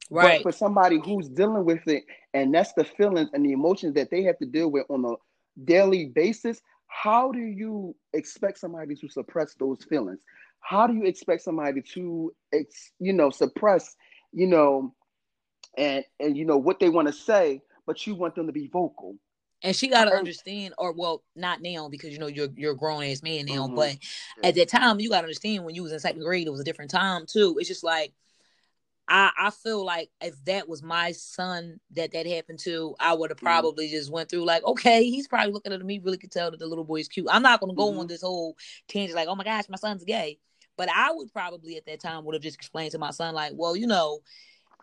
[0.09, 0.43] Right.
[0.43, 2.03] But for somebody who's dealing with it,
[2.33, 5.15] and that's the feelings and the emotions that they have to deal with on a
[5.63, 10.19] daily basis, how do you expect somebody to suppress those feelings?
[10.59, 12.33] How do you expect somebody to,
[12.99, 13.95] you know, suppress,
[14.33, 14.93] you know,
[15.77, 18.67] and and you know what they want to say, but you want them to be
[18.67, 19.15] vocal.
[19.63, 22.77] And she got to understand, or well, not now because you know you're you're a
[22.77, 23.75] grown ass man now, mm-hmm.
[23.75, 23.97] but
[24.41, 24.49] yeah.
[24.49, 26.59] at that time you got to understand when you was in second grade, it was
[26.59, 27.57] a different time too.
[27.59, 28.13] It's just like
[29.07, 33.29] I I feel like if that was my son that that happened to, I would
[33.29, 33.45] have mm-hmm.
[33.45, 33.95] probably mm-hmm.
[33.95, 36.67] just went through like, okay, he's probably looking at me, really could tell that the
[36.67, 37.27] little boy is cute.
[37.29, 37.99] I'm not gonna go mm-hmm.
[37.99, 38.55] on this whole
[38.87, 40.39] tangent like, oh my gosh, my son's gay.
[40.77, 43.51] But I would probably at that time would have just explained to my son like,
[43.53, 44.21] well, you know,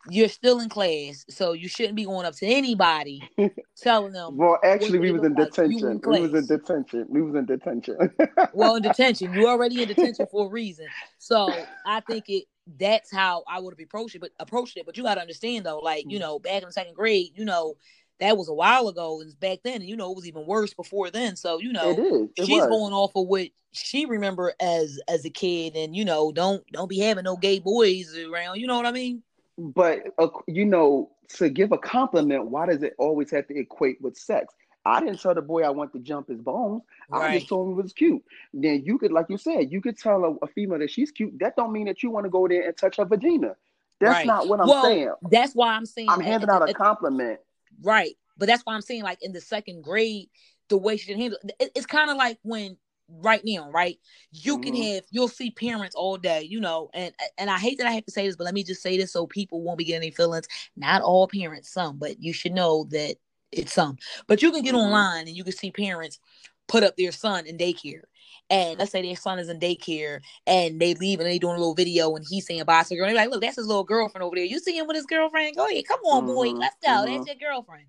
[0.09, 3.23] you're still in class, so you shouldn't be going up to anybody
[3.77, 4.37] telling them.
[4.37, 5.89] well, actually, we was in detention.
[5.91, 7.07] In we was in detention.
[7.09, 7.97] We was in detention.
[8.53, 10.87] well, in detention, you already in detention for a reason.
[11.19, 11.53] So
[11.87, 12.45] I think it
[12.79, 14.21] that's how I would have approached it.
[14.21, 14.87] But approached it.
[14.87, 16.23] But you got to understand though, like you mm.
[16.23, 17.77] know, back in the second grade, you know,
[18.21, 20.75] that was a while ago, and back then, and you know, it was even worse
[20.75, 21.37] before then.
[21.37, 22.29] So you know, it is.
[22.37, 22.69] It she's was.
[22.69, 26.89] going off of what she remember as as a kid, and you know, don't don't
[26.89, 28.59] be having no gay boys around.
[28.59, 29.23] You know what I mean?
[29.59, 34.01] But uh, you know, to give a compliment, why does it always have to equate
[34.01, 34.55] with sex?
[34.85, 36.83] I didn't tell the boy I want to jump his bones.
[37.11, 37.33] Right.
[37.33, 38.23] I just told him it was cute.
[38.55, 41.39] Then you could, like you said, you could tell a, a, female that she's cute.
[41.41, 43.57] That don't mean that you want to go there and touch her vagina.
[44.01, 44.27] That's right.
[44.27, 45.13] not what I'm well, saying.
[45.31, 47.41] That's why I'm saying I'm handing out a compliment.
[47.83, 48.15] Right.
[48.39, 50.29] But that's why I'm saying, like in the second grade,
[50.69, 52.77] the way she didn't handle it, it's kind of like when
[53.09, 53.99] right now, right?
[54.33, 54.63] You mm-hmm.
[54.63, 57.93] can have you'll see parents all day, you know, and and I hate that I
[57.93, 60.03] have to say this, but let me just say this so people won't be getting
[60.03, 60.47] any feelings.
[60.77, 63.17] Not all parents, some, but you should know that
[63.53, 63.97] it's some.
[64.27, 64.85] But you can get mm-hmm.
[64.85, 66.19] online and you can see parents
[66.67, 68.03] put up their son in daycare.
[68.51, 71.59] And let's say their son is in daycare and they leave and they doing a
[71.59, 73.07] little video and he's saying bye to girl.
[73.07, 74.45] And they're like, look, that's his little girlfriend over there.
[74.45, 75.57] You see him with his girlfriend?
[75.57, 76.59] Go ahead, come on, boy, mm-hmm.
[76.59, 76.91] let's go.
[76.91, 77.25] Mm-hmm.
[77.25, 77.87] That's your girlfriend.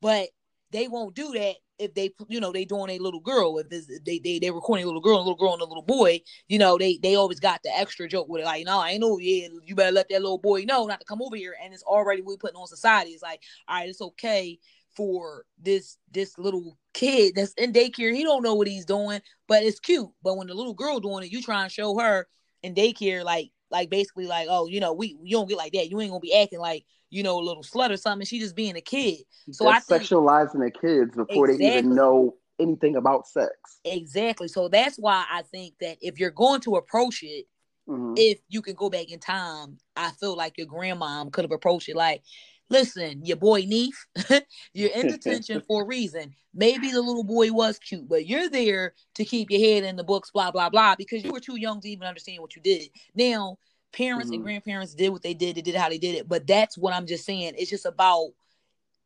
[0.00, 0.28] But
[0.70, 3.58] they won't do that if they you know they doing a little girl.
[3.58, 3.68] If
[4.04, 6.58] they they they recording a little girl a little girl and a little boy you
[6.58, 8.44] know they they always got the extra joke with it.
[8.44, 11.06] Like no I ain't know yeah you better let that little boy know not to
[11.06, 11.54] come over here.
[11.62, 13.10] And it's already we putting on society.
[13.10, 14.58] It's like all right it's okay
[14.96, 18.14] for this this little kid that's in daycare.
[18.14, 20.08] He don't know what he's doing but it's cute.
[20.22, 22.26] But when the little girl doing it you try and show her
[22.62, 25.90] in daycare like like basically like oh you know we you don't get like that.
[25.90, 28.26] You ain't gonna be acting like you know, a little slut or something.
[28.26, 29.20] She's just being a kid.
[29.50, 31.68] So that's I think, sexualizing the kids before exactly.
[31.68, 33.52] they even know anything about sex.
[33.84, 34.48] Exactly.
[34.48, 37.46] So that's why I think that if you're going to approach it,
[37.88, 38.14] mm-hmm.
[38.16, 41.88] if you can go back in time, I feel like your grandmom could have approached
[41.88, 42.22] it like,
[42.68, 44.06] listen, your boy Neef,
[44.72, 46.34] you're in detention for a reason.
[46.54, 50.04] Maybe the little boy was cute, but you're there to keep your head in the
[50.04, 52.88] books, blah, blah, blah, because you were too young to even understand what you did.
[53.14, 53.58] Now,
[53.96, 54.34] parents mm-hmm.
[54.34, 56.28] and grandparents did what they did, they did how they did it.
[56.28, 57.54] But that's what I'm just saying.
[57.56, 58.30] It's just about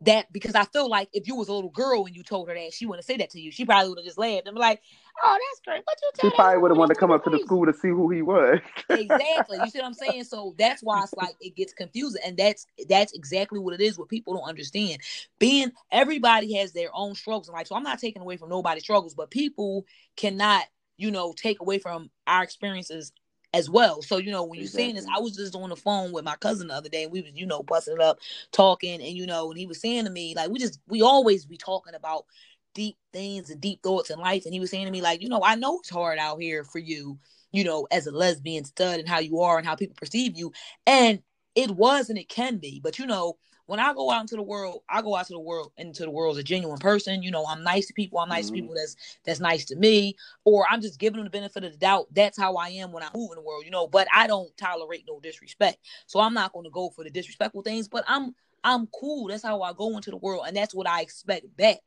[0.02, 2.54] that because I feel like if you was a little girl and you told her
[2.54, 3.52] that, she wouldn't say that to you.
[3.52, 4.80] She probably would have just laughed and be like,
[5.22, 7.38] "Oh, that's great." But you she probably would have wanted to come up to the
[7.40, 8.60] school to see who he was.
[8.88, 9.58] exactly.
[9.58, 10.24] You see what I'm saying?
[10.24, 13.98] So that's why it's like it gets confusing, and that's that's exactly what it is.
[13.98, 15.02] What people don't understand.
[15.38, 18.84] Being everybody has their own struggles in life, so I'm not taking away from nobody's
[18.84, 19.84] struggles, but people
[20.16, 20.64] cannot
[20.96, 23.12] you know take away from our experiences
[23.52, 24.02] as well.
[24.02, 24.84] So, you know, when you're exactly.
[24.84, 27.12] saying this, I was just on the phone with my cousin the other day and
[27.12, 28.18] we was, you know, busting it up,
[28.52, 31.46] talking, and you know, and he was saying to me, like, we just we always
[31.46, 32.26] be talking about
[32.74, 34.44] deep things and deep thoughts in life.
[34.44, 36.64] And he was saying to me, like, you know, I know it's hard out here
[36.64, 37.18] for you,
[37.52, 40.52] you know, as a lesbian stud and how you are and how people perceive you.
[40.86, 41.20] And
[41.54, 42.80] it was and it can be.
[42.82, 43.36] But you know,
[43.70, 46.10] when I go out into the world, I go out to the world into the
[46.10, 47.22] world as a genuine person.
[47.22, 48.18] You know, I'm nice to people.
[48.18, 48.56] I'm nice mm-hmm.
[48.56, 51.70] to people that's that's nice to me, or I'm just giving them the benefit of
[51.70, 52.08] the doubt.
[52.12, 53.64] That's how I am when I move in the world.
[53.64, 55.78] You know, but I don't tolerate no disrespect.
[56.06, 57.86] So I'm not going to go for the disrespectful things.
[57.86, 59.28] But I'm I'm cool.
[59.28, 61.78] That's how I go into the world, and that's what I expect back.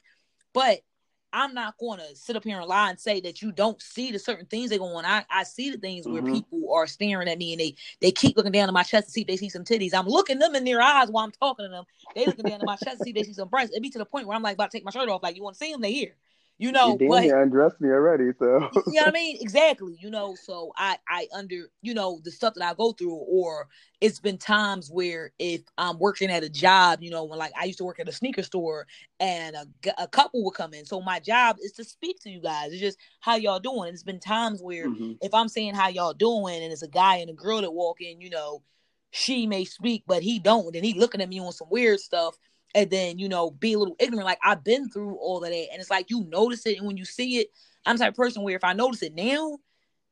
[0.53, 0.79] But
[1.33, 4.11] I'm not going to sit up here and lie and say that you don't see
[4.11, 5.03] the certain things that go on.
[5.03, 6.13] I, I see the things mm-hmm.
[6.13, 9.07] where people are staring at me and they they keep looking down at my chest
[9.07, 9.93] to see if they see some titties.
[9.93, 11.85] I'm looking them in their eyes while I'm talking to them.
[12.15, 13.75] They looking down at my chest to see if they see some breasts.
[13.75, 15.23] It be to the point where I'm like about to take my shirt off.
[15.23, 15.81] Like you want to see them?
[15.81, 16.15] They here
[16.57, 18.69] you know you but, undressed me already so.
[18.87, 19.37] You know what i mean?
[19.41, 23.13] Exactly you know so i i under you know the stuff that i go through
[23.13, 23.67] or
[24.01, 27.65] it's been times where if i'm working at a job you know when like i
[27.65, 28.85] used to work at a sneaker store
[29.19, 29.65] and a,
[29.97, 30.85] a couple would come in.
[30.85, 32.73] So my job is to speak to you guys.
[32.73, 33.87] It's just how y'all doing.
[33.87, 35.13] And it's been times where mm-hmm.
[35.21, 38.01] if i'm saying how y'all doing and it's a guy and a girl that walk
[38.01, 38.61] in you know
[39.11, 40.75] she may speak but he don't.
[40.75, 42.35] And he looking at me on some weird stuff
[42.75, 44.25] and then you know be a little ignorant.
[44.25, 46.97] Like I've been through all of that, and it's like you notice it, and when
[46.97, 47.47] you see it,
[47.85, 49.59] I'm the type of person where if I notice it now,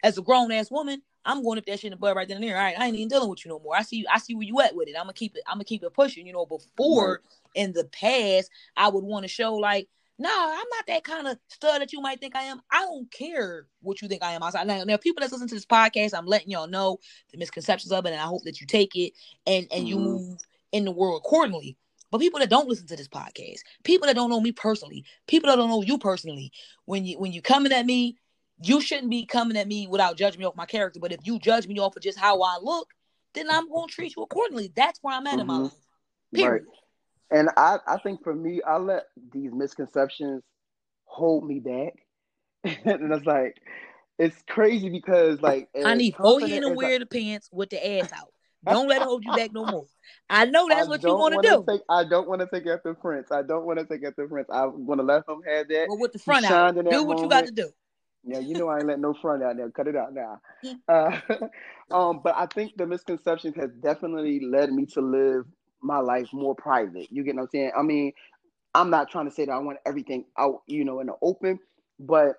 [0.03, 2.37] as a grown ass woman, I'm going up that shit in the butt right then
[2.37, 2.57] and there.
[2.57, 3.75] All right, I ain't even dealing with you no more.
[3.75, 4.05] I see you.
[4.11, 4.95] I see where you at with it.
[4.97, 5.43] I'm gonna keep it.
[5.47, 6.25] I'm gonna keep it pushing.
[6.25, 7.19] You know, before right.
[7.55, 9.87] in the past, I would want to show like.
[10.19, 12.61] No, nah, I'm not that kind of stud that you might think I am.
[12.69, 14.67] I don't care what you think I am outside.
[14.67, 16.99] Now, now people that listen to this podcast, I'm letting y'all know
[17.31, 19.13] the misconceptions of it, and I hope that you take it
[19.47, 19.87] and and mm-hmm.
[19.87, 20.37] you move
[20.71, 21.75] in the world accordingly.
[22.11, 25.49] But people that don't listen to this podcast, people that don't know me personally, people
[25.49, 26.51] that don't know you personally,
[26.85, 28.17] when you when you coming at me,
[28.61, 30.99] you shouldn't be coming at me without judging me off my character.
[30.99, 32.89] But if you judge me off of just how I look,
[33.33, 34.71] then I'm gonna treat you accordingly.
[34.75, 35.39] That's where I'm at mm-hmm.
[35.41, 35.63] in my mm-hmm.
[35.63, 35.73] life.
[36.33, 36.65] Period.
[36.67, 37.39] Right.
[37.39, 40.43] And I, I think for me, I let these misconceptions
[41.05, 41.93] hold me back.
[42.63, 43.57] and it's like
[44.19, 48.11] it's crazy because like I need four in and wear the pants with the ass
[48.11, 48.33] out.
[48.65, 49.85] Don't let it hold you back no more.
[50.29, 51.79] I know that's I what you want to do.
[51.89, 53.31] I don't want to take after Prince.
[53.31, 54.49] I don't want to take after Prince.
[54.51, 55.85] I want to let him have that.
[55.87, 57.21] Well, with the front out, do what moment.
[57.21, 57.71] you got to do.
[58.23, 59.69] Yeah, you know I ain't let no front out there.
[59.71, 60.41] Cut it out now.
[60.87, 61.19] Uh,
[61.91, 65.45] um, but I think the misconception has definitely led me to live
[65.81, 67.07] my life more private.
[67.11, 67.71] You get what I'm saying?
[67.77, 68.11] I mean,
[68.75, 71.59] I'm not trying to say that I want everything out, you know, in the open,
[71.99, 72.37] but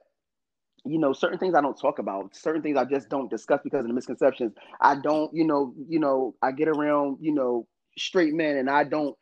[0.85, 3.81] you know certain things i don't talk about certain things i just don't discuss because
[3.81, 4.53] of the misconceptions.
[4.81, 7.67] I don't you know you know i get around you know
[7.97, 9.17] straight men and i don't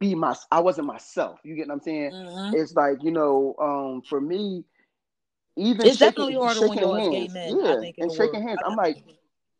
[0.00, 2.10] be my i wasn't myself you get what i'm saying?
[2.12, 2.56] Mm-hmm.
[2.56, 4.64] it's like you know um for me
[5.56, 8.58] even it's shaking, definitely harder when you're hands, men, yeah and shaking hands.
[8.66, 9.02] I'm like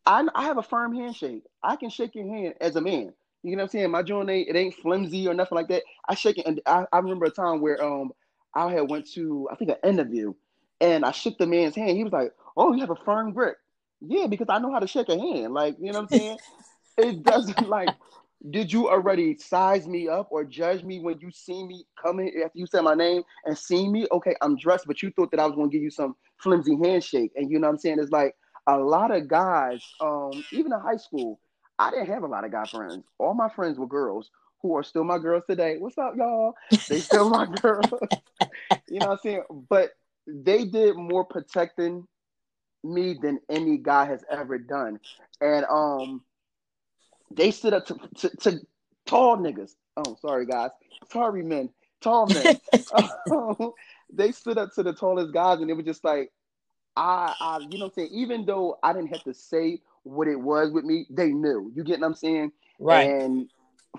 [0.05, 1.43] I, I have a firm handshake.
[1.63, 3.13] I can shake your hand as a man.
[3.43, 3.91] You know what i'm saying?
[3.91, 5.83] My joint ain't it ain't flimsy or nothing like that.
[6.09, 8.11] I shake it and i, I remember a time where um
[8.53, 10.33] i had went to i think an interview
[10.81, 11.97] and I shook the man's hand.
[11.97, 13.57] He was like, "Oh, you have a firm grip."
[14.01, 15.53] Yeah, because I know how to shake a hand.
[15.53, 16.37] Like, you know what I'm saying?
[16.97, 17.89] it doesn't like.
[18.51, 22.59] Did you already size me up or judge me when you see me coming after
[22.59, 24.05] you said my name and see me?
[24.11, 26.77] Okay, I'm dressed, but you thought that I was going to give you some flimsy
[26.83, 27.31] handshake.
[27.35, 27.97] And you know what I'm saying?
[27.99, 28.35] It's like
[28.67, 31.39] a lot of guys, um, even in high school,
[31.79, 33.03] I didn't have a lot of guy friends.
[33.17, 34.29] All my friends were girls
[34.61, 35.77] who are still my girls today.
[35.79, 36.53] What's up, y'all?
[36.87, 37.85] They still my girls.
[38.87, 39.43] you know what I'm saying?
[39.67, 39.91] But
[40.27, 42.07] they did more protecting
[42.83, 44.99] me than any guy has ever done.
[45.41, 46.21] And um
[47.31, 48.59] they stood up to, to, to
[49.05, 49.75] tall niggas.
[49.97, 50.71] Oh, sorry guys.
[51.11, 51.69] Sorry men.
[52.01, 52.59] Tall men.
[54.13, 56.31] they stood up to the tallest guys and it was just like
[56.95, 58.09] I, I you know what I'm saying?
[58.11, 61.71] Even though I didn't have to say what it was with me, they knew.
[61.75, 62.51] You get what I'm saying?
[62.79, 63.09] Right.
[63.09, 63.49] And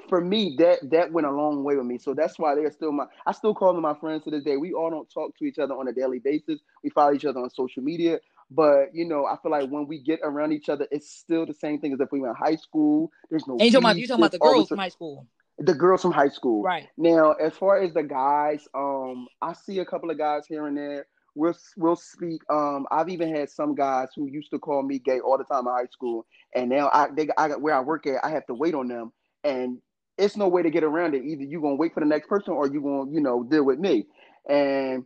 [0.09, 1.99] for me, that that went a long way with me.
[1.99, 3.05] So that's why they're still my.
[3.27, 4.57] I still call them my friends to this day.
[4.57, 6.61] We all don't talk to each other on a daily basis.
[6.83, 8.19] We follow each other on social media,
[8.51, 11.55] but you know, I feel like when we get around each other, it's still the
[11.55, 13.11] same thing as if we were in high school.
[13.31, 13.55] There's no.
[13.55, 15.27] And you talking about you talking about the girls from high school.
[15.59, 16.63] The girls from high school.
[16.63, 16.89] Right.
[16.97, 20.77] Now, as far as the guys, um, I see a couple of guys here and
[20.77, 21.07] there.
[21.35, 22.41] We'll we'll speak.
[22.51, 25.67] Um, I've even had some guys who used to call me gay all the time
[25.67, 28.47] in high school, and now I they I got where I work at, I have
[28.47, 29.13] to wait on them,
[29.45, 29.79] and
[30.19, 31.25] it's no way to get around it.
[31.25, 33.79] Either you're gonna wait for the next person or you're gonna, you know, deal with
[33.79, 34.07] me.
[34.49, 35.05] And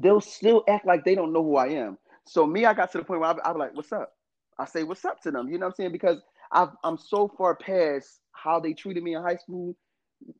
[0.00, 1.98] they'll still act like they don't know who I am.
[2.26, 4.12] So me, I got to the point where I, I'm like, "What's up?"
[4.58, 5.48] I say, "What's up?" to them.
[5.48, 5.92] You know what I'm saying?
[5.92, 6.20] Because
[6.52, 9.76] i am so far past how they treated me in high school,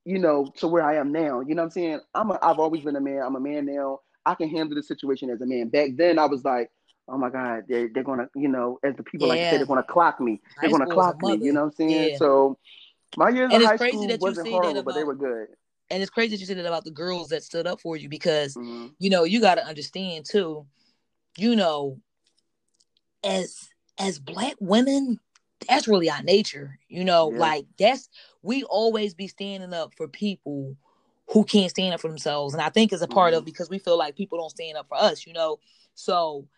[0.05, 1.41] you know, to where I am now.
[1.41, 2.01] You know what I'm saying?
[2.15, 3.23] I'm a, I've always been a man.
[3.25, 4.01] I'm a man now.
[4.25, 5.69] I can handle the situation as a man.
[5.69, 6.71] Back then, I was like,
[7.09, 9.35] "Oh my God, they're they're gonna, you know, as the people yeah.
[9.35, 10.41] like say, they're gonna clock me.
[10.61, 12.11] They're gonna clock me." You know what I'm saying?
[12.11, 12.19] Yeah.
[12.19, 12.59] So
[13.17, 15.49] my years and in high school wasn't horrible, about, but they were good.
[15.91, 18.09] And it's crazy that you said that about the girls that stood up for you
[18.09, 18.89] because mm-hmm.
[18.99, 20.67] you know you got to understand too.
[21.37, 22.01] You know,
[23.23, 25.21] as as black women,
[25.69, 26.79] that's really our nature.
[26.89, 27.39] You know, yeah.
[27.39, 28.09] like that's
[28.43, 30.77] we always be standing up for people
[31.29, 33.39] who can't stand up for themselves, and I think it's a part mm-hmm.
[33.39, 35.27] of because we feel like people don't stand up for us.
[35.27, 35.59] You know,
[35.95, 36.49] so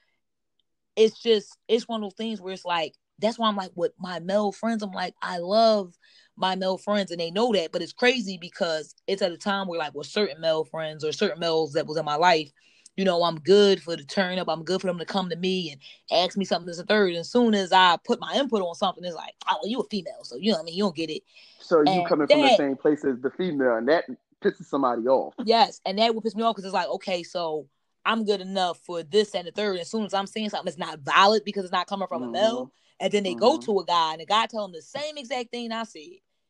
[0.97, 3.93] it's just it's one of those things where it's like that's why I'm like with
[3.99, 5.95] my male friends, I'm like I love
[6.39, 9.67] my male friends and they know that but it's crazy because it's at a time
[9.67, 12.53] where like with certain male friends or certain males that was in my life
[12.99, 15.37] you know i'm good for the turn up i'm good for them to come to
[15.37, 15.81] me and
[16.25, 18.75] ask me something as a third and as soon as i put my input on
[18.75, 20.97] something it's like oh you a female so you know what i mean you don't
[20.97, 21.23] get it
[21.61, 24.05] so you coming that, from the same place as the female and that
[24.43, 27.67] pisses somebody off yes and that would piss me off because it's like okay so
[28.05, 30.67] i'm good enough for this and the third and as soon as i'm saying something
[30.67, 32.35] that's not valid because it's not coming from mm-hmm.
[32.35, 33.41] a male and then they mm-hmm.
[33.41, 36.03] go to a guy and the guy tell them the same exact thing i said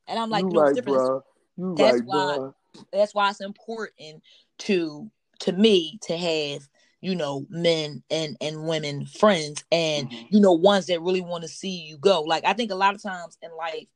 [0.08, 1.22] and I'm like, you, you know, right, different.
[1.76, 2.54] That's right, why bro.
[2.92, 4.22] that's why it's important
[4.58, 6.68] to to me to have
[7.00, 10.26] you know men and and women friends and mm-hmm.
[10.30, 12.94] you know ones that really want to see you go like i think a lot
[12.94, 13.88] of times in life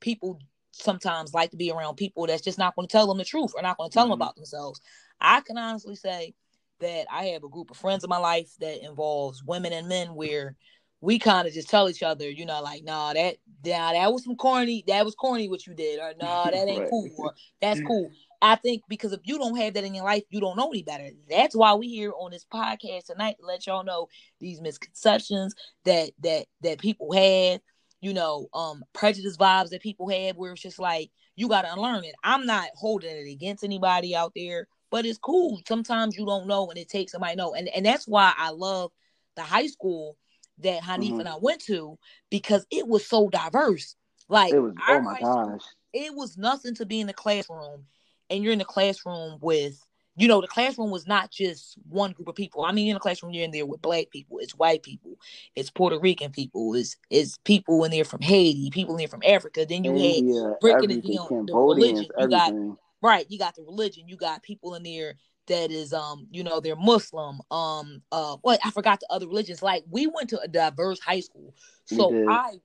[0.00, 0.40] people
[0.72, 3.52] sometimes like to be around people that's just not going to tell them the truth
[3.54, 4.10] or not going to tell mm-hmm.
[4.10, 4.80] them about themselves
[5.20, 6.34] i can honestly say
[6.80, 10.14] that i have a group of friends in my life that involves women and men
[10.14, 10.56] where
[11.00, 14.24] we kind of just tell each other, you know, like, nah, that nah, that was
[14.24, 16.90] some corny, that was corny what you did, or nah, that ain't right.
[16.90, 18.10] cool, or that's cool.
[18.40, 20.82] I think because if you don't have that in your life, you don't know any
[20.82, 21.10] better.
[21.28, 24.08] That's why we here on this podcast tonight to let y'all know
[24.40, 27.60] these misconceptions that that that people have.
[28.00, 32.04] you know, um, prejudice vibes that people have where it's just like you gotta unlearn
[32.04, 32.14] it.
[32.22, 35.60] I'm not holding it against anybody out there, but it's cool.
[35.66, 37.54] Sometimes you don't know and it takes somebody know.
[37.54, 38.92] And and that's why I love
[39.36, 40.16] the high school
[40.62, 41.20] that Hanif mm-hmm.
[41.20, 41.98] and I went to
[42.30, 43.94] because it was so diverse.
[44.28, 45.62] Like it was oh my gosh.
[45.92, 47.84] it was nothing to be in the classroom
[48.30, 49.80] and you're in the classroom with
[50.18, 52.64] you know, the classroom was not just one group of people.
[52.64, 55.16] I mean, in the classroom, you're in there with black people, it's white people,
[55.54, 59.22] it's Puerto Rican people, it's it's people in there from Haiti, people in there from
[59.24, 59.64] Africa.
[59.66, 62.02] Then you had breaking it down the religion.
[62.02, 62.70] You everything.
[62.70, 65.14] got right, you got the religion, you got people in there
[65.48, 67.40] that is um, you know, they're Muslim.
[67.50, 69.62] Um, uh what I forgot the other religions.
[69.62, 71.54] Like we went to a diverse high school.
[71.86, 72.58] So I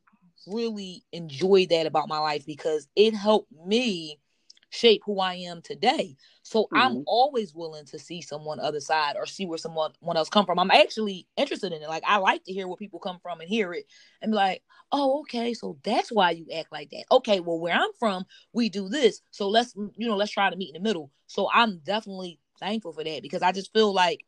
[0.47, 4.19] really enjoyed that about my life because it helped me
[4.73, 6.15] shape who I am today.
[6.41, 6.77] So mm-hmm.
[6.77, 10.45] I'm always willing to see someone other side or see where someone one else come
[10.45, 10.57] from.
[10.57, 11.89] I'm actually interested in it.
[11.89, 13.85] Like I like to hear where people come from and hear it
[14.21, 17.05] and be like, oh, okay, so that's why you act like that.
[17.11, 19.21] Okay, well, where I'm from, we do this.
[19.31, 21.11] So let's you know, let's try to meet in the middle.
[21.27, 24.25] So I'm definitely thankful for that because I just feel like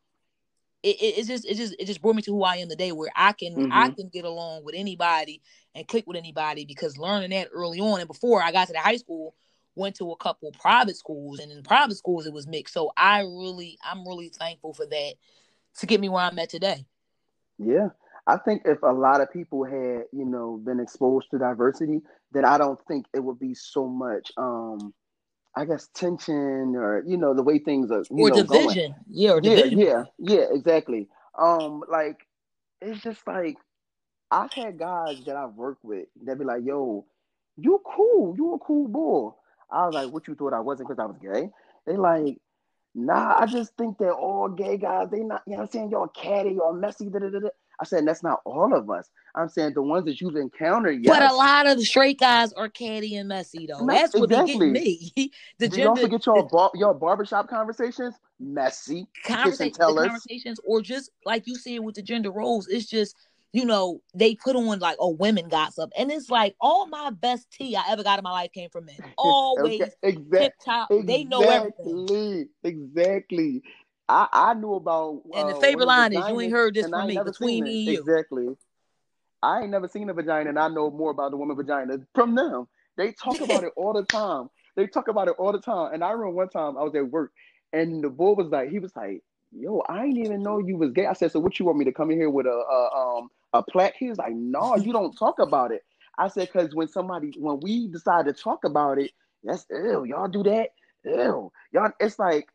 [0.82, 2.92] it, it, it just it just it just brought me to who I am today
[2.92, 3.72] where I can mm-hmm.
[3.72, 5.40] I can get along with anybody
[5.74, 8.78] and click with anybody because learning that early on and before I got to the
[8.78, 9.34] high school
[9.74, 12.74] went to a couple private schools and in private schools it was mixed.
[12.74, 15.14] So I really I'm really thankful for that
[15.78, 16.84] to get me where I'm at today.
[17.58, 17.88] Yeah.
[18.28, 22.00] I think if a lot of people had, you know, been exposed to diversity,
[22.32, 24.92] then I don't think it would be so much um
[25.56, 28.92] I guess tension or you know the way things are or know, division.
[28.92, 28.94] Going.
[29.10, 29.78] Yeah, or yeah, division.
[29.78, 31.08] yeah, yeah, exactly.
[31.38, 32.26] Um, like
[32.80, 33.56] it's just like
[34.30, 37.06] I've had guys that I've worked with that be like, "Yo,
[37.56, 39.30] you cool, you a cool boy."
[39.70, 41.50] I was like, what you thought I wasn't because I was gay?
[41.86, 42.38] They like,
[42.94, 45.90] nah, I just think that all gay guys, they not, you know what I'm saying,
[45.90, 47.48] y'all catty, y'all messy, da, da, da, da.
[47.80, 49.10] I said, that's not all of us.
[49.34, 51.14] I'm saying the ones that you've encountered, yes.
[51.14, 53.86] But a lot of the straight guys are catty and messy, though.
[53.86, 54.72] That's what exactly.
[54.72, 55.32] they get me.
[55.58, 59.06] the gender, don't forget your bar, your barbershop conversations, messy.
[59.26, 63.14] Conversa- conversations, or just like you said with the gender roles, it's just
[63.56, 65.90] you know, they put on like, oh, women gossip.
[65.96, 68.84] And it's like all my best tea I ever got in my life came from
[68.84, 68.96] men.
[69.16, 69.92] Always okay.
[70.02, 70.38] exactly.
[70.40, 70.90] tip top.
[70.90, 71.06] Exactly.
[71.06, 72.48] They know everything.
[72.62, 73.62] Exactly.
[74.08, 77.06] I, I knew about And uh, the favorite line is you ain't heard this from
[77.06, 78.00] me between me and you.
[78.00, 78.56] Exactly.
[79.42, 82.34] I ain't never seen a vagina and I know more about the woman vagina from
[82.34, 82.68] them.
[82.96, 84.48] They talk about it all the time.
[84.76, 85.92] They talk about it all the time.
[85.92, 87.32] And I remember one time I was at work
[87.72, 90.92] and the boy was like, he was like, yo, I didn't even know you was
[90.92, 91.06] gay.
[91.06, 93.28] I said, so what you want me to come in here with a, a um
[93.52, 93.94] a plaque?
[93.98, 95.82] He was like, no, you don't talk about it.
[96.18, 99.12] I said, because when somebody, when we decide to talk about it,
[99.44, 100.70] that's ew, y'all do that,
[101.04, 101.90] ew, y'all.
[102.00, 102.48] It's like,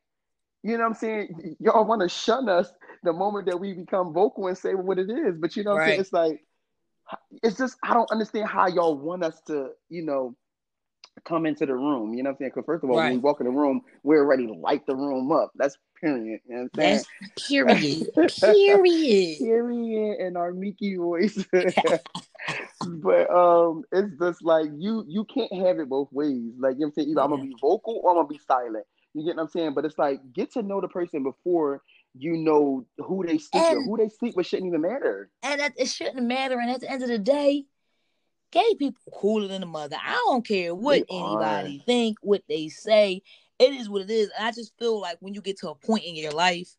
[0.63, 1.55] you know what I'm saying?
[1.59, 2.71] Y'all want to shun us
[3.03, 5.77] the moment that we become vocal and say what it is, but you know what
[5.77, 5.83] right.
[5.83, 5.99] I'm saying?
[6.01, 6.41] It's like,
[7.43, 10.35] it's just I don't understand how y'all want us to, you know,
[11.25, 12.13] come into the room.
[12.13, 12.51] You know what I'm saying?
[12.55, 13.05] Because first of all, right.
[13.05, 15.51] when we walk in the room, we're ready to light the room up.
[15.55, 16.41] That's period.
[16.47, 17.05] You know what I'm saying?
[17.27, 18.05] That's period.
[18.39, 19.37] period.
[19.39, 21.43] period in our Mickey voice.
[22.87, 26.53] but um it's just like you you can't have it both ways.
[26.59, 27.09] Like you know what I'm saying?
[27.09, 27.21] Either.
[27.21, 28.85] I'm gonna be vocal or I'm gonna be silent.
[29.13, 29.73] You get what I'm saying?
[29.73, 31.81] But it's like get to know the person before
[32.17, 33.85] you know who they sleep and, with.
[33.87, 35.29] Who they sleep with shouldn't even matter.
[35.43, 36.59] And it shouldn't matter.
[36.59, 37.65] And at the end of the day,
[38.51, 39.97] gay people cooler than the mother.
[40.01, 41.85] I don't care what they anybody are.
[41.85, 43.21] think, what they say.
[43.59, 44.29] It is what it is.
[44.37, 46.75] And I just feel like when you get to a point in your life,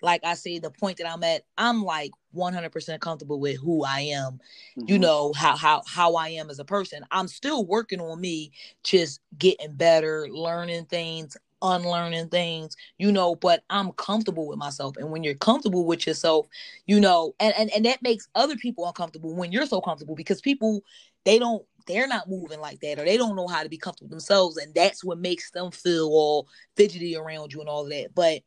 [0.00, 4.00] like I say, the point that I'm at, I'm like 100% comfortable with who I
[4.00, 4.40] am.
[4.76, 4.88] Mm-hmm.
[4.88, 7.06] You know how how how I am as a person.
[7.12, 8.50] I'm still working on me,
[8.82, 14.96] just getting better, learning things, unlearning things, you know, but I'm comfortable with myself.
[14.96, 16.48] And when you're comfortable with yourself,
[16.86, 20.40] you know, and, and, and that makes other people uncomfortable when you're so comfortable because
[20.40, 20.82] people
[21.24, 24.10] they don't they're not moving like that or they don't know how to be comfortable
[24.10, 28.40] themselves and that's what makes them feel all fidgety around you and all that but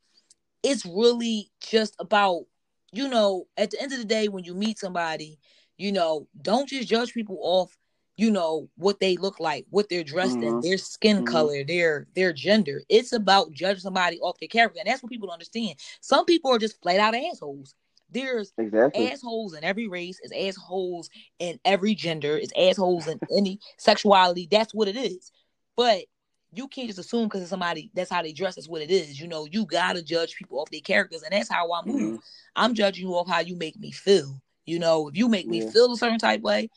[0.63, 2.43] it's really just about
[2.91, 5.37] you know at the end of the day when you meet somebody
[5.77, 7.77] you know don't just judge people off
[8.17, 10.47] you know what they look like what they're dressed mm-hmm.
[10.47, 11.25] in their skin mm-hmm.
[11.25, 15.27] color their their gender it's about judging somebody off their character and that's what people
[15.27, 17.75] don't understand some people are just flat out assholes
[18.11, 19.11] there's exactly.
[19.11, 21.09] assholes in every race, is assholes
[21.39, 24.47] in every gender, is assholes in any sexuality.
[24.49, 25.31] That's what it is.
[25.75, 26.05] But
[26.53, 29.19] you can't just assume because somebody that's how they dress is what it is.
[29.19, 32.01] You know, you gotta judge people off their characters, and that's how I move.
[32.01, 32.15] Mm-hmm.
[32.55, 34.39] I'm judging you off how you make me feel.
[34.65, 35.69] You know, if you make me yeah.
[35.69, 36.69] feel a certain type way,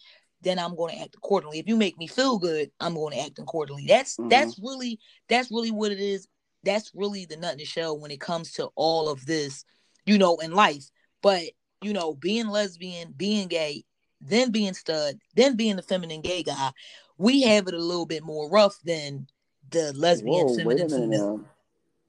[0.43, 1.59] then I'm going to act accordingly.
[1.59, 3.87] If you make me feel good, I'm going to act accordingly.
[3.87, 4.29] That's mm-hmm.
[4.29, 6.29] that's really that's really what it is.
[6.65, 9.65] That's really the nut in the shell when it comes to all of this,
[10.07, 10.85] you know, in life.
[11.23, 11.43] But
[11.83, 13.85] you know, being lesbian, being gay,
[14.21, 16.71] then being stud, then being the feminine gay guy,
[17.17, 19.27] we have it a little bit more rough than
[19.71, 21.45] the lesbian Whoa, feminine female.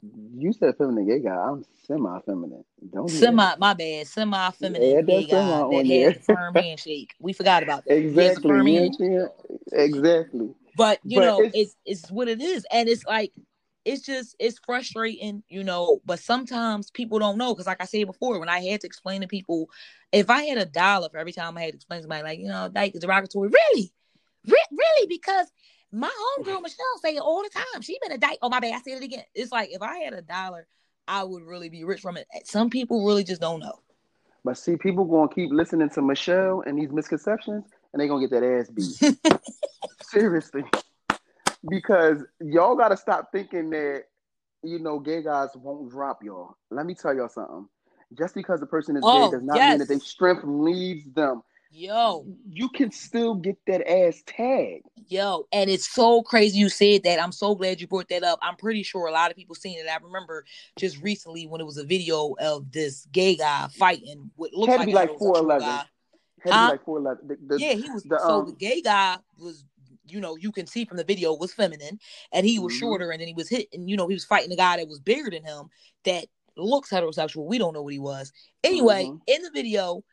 [0.01, 1.35] You said feminine gay guy.
[1.35, 2.63] I'm semi-feminine.
[2.93, 3.19] Don't do that.
[3.19, 7.15] Semi, my bad, semi feminine gay semi guy that has the firm handshake.
[7.19, 7.97] We forgot about that.
[7.97, 8.49] He has a Exactly.
[8.49, 8.95] firm You know hand.
[8.97, 9.95] what I'm saying?
[9.95, 10.49] Exactly.
[10.75, 13.33] But you But know, it's- it's it's what it is, and it's like
[13.85, 15.99] it's just it's frustrating, you know.
[16.05, 19.21] But sometimes people don't know because, like I said before, when I had to explain
[19.21, 19.69] to people,
[20.11, 22.39] if I had a dollar for every time I had to explain to somebody, like
[22.39, 23.91] you know, is derogatory, really,
[24.47, 25.51] Re- really, because
[25.91, 27.81] my homegirl Michelle say it all the time.
[27.81, 28.39] She been a dyke.
[28.41, 29.23] Oh my bad, I said it again.
[29.33, 30.67] It's like if I had a dollar,
[31.07, 32.27] I would really be rich from it.
[32.45, 33.79] Some people really just don't know.
[34.45, 38.39] But see, people gonna keep listening to Michelle and these misconceptions, and they gonna get
[38.39, 39.39] that ass beat.
[40.01, 40.63] Seriously,
[41.69, 44.05] because y'all gotta stop thinking that
[44.63, 46.55] you know gay guys won't drop y'all.
[46.69, 47.67] Let me tell y'all something.
[48.17, 51.43] Just because a person is Oh, gay does not mean that their strength leaves them.
[51.71, 54.81] Yo, You can still get that ass tag.
[55.07, 57.21] Yo, and it's so crazy you said that.
[57.21, 58.39] I'm so glad you brought that up.
[58.41, 59.85] I'm pretty sure a lot of people seen it.
[59.87, 60.45] I remember
[60.77, 64.77] just recently when it was a video of this gay guy fighting what looks Had
[64.77, 65.59] to like be like 4'11".
[65.59, 65.83] guy.
[66.43, 67.37] Had to be like four eleven.
[67.57, 68.03] Yeah, he was.
[68.03, 69.65] the, so um, the gay guy was,
[70.07, 71.99] you know, you can see from the video was feminine,
[72.31, 72.79] and he was Mhm.
[72.79, 73.87] shorter, and then he was hitting.
[73.87, 75.69] You know, he was fighting the guy that was bigger than him
[76.05, 77.45] that looks heterosexual.
[77.45, 78.31] We don't know what he was.
[78.63, 79.21] Anyway, Mhm.
[79.27, 80.03] in the video,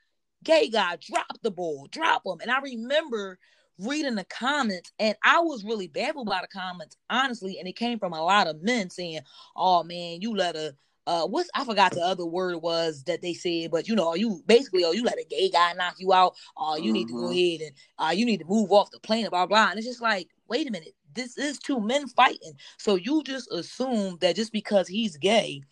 [0.45, 3.39] gay guy drop the ball, drop him, and I remember
[3.78, 7.59] reading the comments, and I was really baffled by the comments, honestly.
[7.59, 9.20] And it came from a lot of men saying,
[9.55, 10.74] "Oh man, you let a."
[11.09, 14.43] Uh, what's I forgot the other word was that they said, but you know, you
[14.47, 16.34] basically, oh, you let a gay guy knock you out.
[16.57, 17.30] Oh, you need to go Mhm.
[17.30, 19.68] ahead and uh, you need to move off the plane, blah blah.
[19.70, 22.55] And it's just like, wait a minute, this is two men fighting.
[22.78, 25.62] So you just assume that just because he's gay,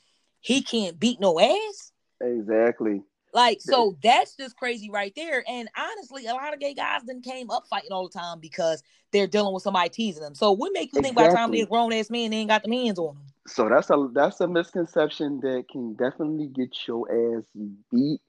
[0.41, 1.93] he can't beat no ass.
[2.21, 3.03] exactly.
[3.35, 5.45] Like, so that's just crazy right there.
[5.49, 8.83] And honestly, a lot of gay guys then came up fighting all the time because
[9.11, 10.37] they're dealing with somebody teasing them.
[10.37, 11.59] So what make you think by the time Exactly.
[11.59, 13.25] they're grown ass men, they ain't got the hands on them?
[13.49, 17.45] So that's a that's a misconception that can definitely get your ass
[17.91, 18.21] beat.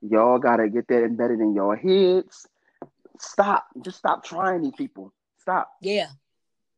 [0.00, 2.48] Y'all gotta get that embedded in your heads.
[3.20, 3.66] Stop.
[3.82, 5.12] Just stop trying these people.
[5.38, 5.70] Stop.
[5.82, 6.08] Yeah.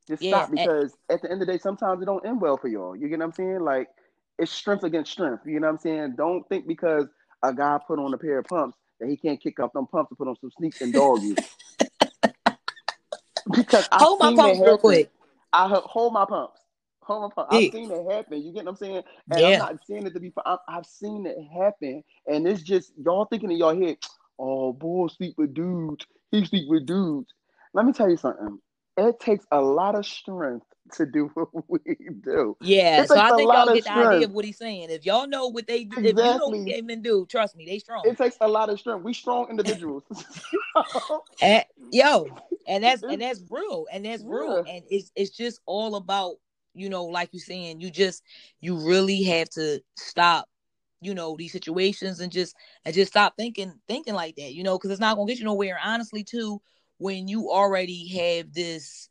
[0.08, 2.56] Just Yeah, stop because at the end of the day, sometimes it don't end well
[2.56, 2.96] for y'all.
[2.96, 3.60] You get what I'm saying?
[3.60, 3.88] Like
[4.38, 5.46] it's strength against strength.
[5.46, 6.14] You know what I'm saying?
[6.16, 7.06] Don't think because
[7.42, 10.10] a guy put on a pair of pumps that he can't kick off them pumps
[10.10, 11.36] to put on some sneaks and dog you.
[13.54, 15.10] because I've Hold my pumps real quick.
[15.52, 16.60] I hold my pumps.
[17.02, 17.54] Hold my pumps.
[17.54, 17.66] Yeah.
[17.66, 18.42] I've seen it happen.
[18.42, 19.02] You get what I'm saying?
[19.30, 19.46] And Yeah.
[19.46, 20.32] I'm not saying it to be.
[20.44, 23.96] I'm, I've seen it happen, and it's just y'all thinking in your head,
[24.38, 26.06] "Oh, boy, sleep with dudes.
[26.30, 27.32] He sleep with dudes."
[27.72, 28.58] Let me tell you something.
[28.96, 30.66] It takes a lot of strength
[30.96, 31.80] to do what we
[32.22, 32.56] do.
[32.60, 34.90] Yeah, so I think y'all get the idea of what he's saying.
[34.90, 36.82] If y'all know what they do, if you know what Exactly.
[36.82, 38.04] men do, trust me, they strong.
[38.06, 39.04] It takes a lot of strength.
[39.04, 40.04] We strong individuals.
[41.40, 41.62] And, eh,
[41.92, 42.26] yo,
[42.66, 44.72] and that's and that's real, and that's real, Yeah.
[44.72, 46.36] and it's it's just all about
[46.74, 48.22] you know, like you're saying, you just
[48.60, 50.48] you really have to stop,
[51.00, 54.78] you know, these situations and just and just stop thinking thinking like that, you know,
[54.78, 55.78] because it's not gonna get you nowhere.
[55.82, 56.60] Honestly, too,
[56.98, 59.08] when you already have this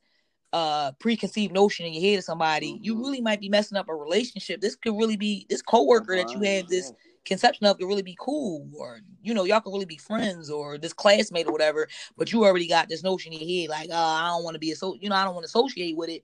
[0.53, 2.99] uh preconceived notion in your head of somebody, you Mhm.
[2.99, 4.61] really might be messing up a relationship.
[4.61, 6.93] This could really be this coworker that you have this
[7.25, 10.77] conception of could really be cool or you know y'all could really be friends or
[10.77, 11.85] this classmate or whatever
[12.15, 14.59] but you already got this notion in your head like oh i don't want to
[14.59, 16.23] be a so you know i don't want to associate with it.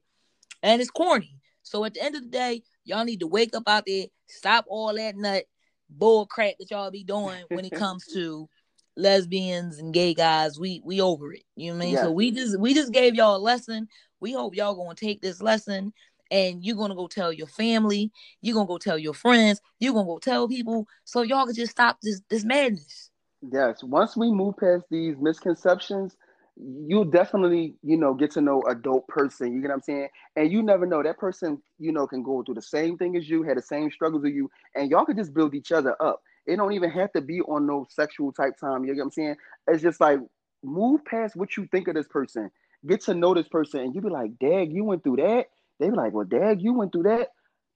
[0.62, 1.36] And it's corny.
[1.62, 4.64] So at the end of the day y'all need to wake up out there stop
[4.70, 5.44] all that nut
[5.90, 8.48] bull crap that y'all be doing when it comes to
[8.96, 10.60] lesbians and gay guys.
[10.60, 11.44] We we over it.
[11.56, 11.98] You know what i mean?
[11.98, 13.88] So we just we just gave y'all a lesson
[14.24, 15.94] we hope y'all gonna take this lesson
[16.32, 18.12] and you're gonna go tell your family
[18.42, 21.74] you're gonna go tell your friends you're gonna go tell people so y'all can just
[21.74, 23.12] stop this this madness
[23.52, 26.16] Yes, once we move past these misconceptions,
[26.56, 29.52] you'll definitely, you know, get to know a dope person.
[29.52, 30.08] You get what I'm saying?
[30.38, 33.30] And you never know that person, you know, can go through the same thing as
[33.30, 36.22] you, had the same struggles as you, and y'all can just build each other up.
[36.46, 38.86] It don't even have to be on no sexual type time.
[38.86, 39.36] You get what I'm saying?
[39.68, 40.20] It's just like
[40.64, 42.50] move past what you think of this person.
[42.88, 45.48] Get to know this person, and you be like, "Dag, you went through that."
[45.80, 47.30] They be like, "Well, Dag, you went through that."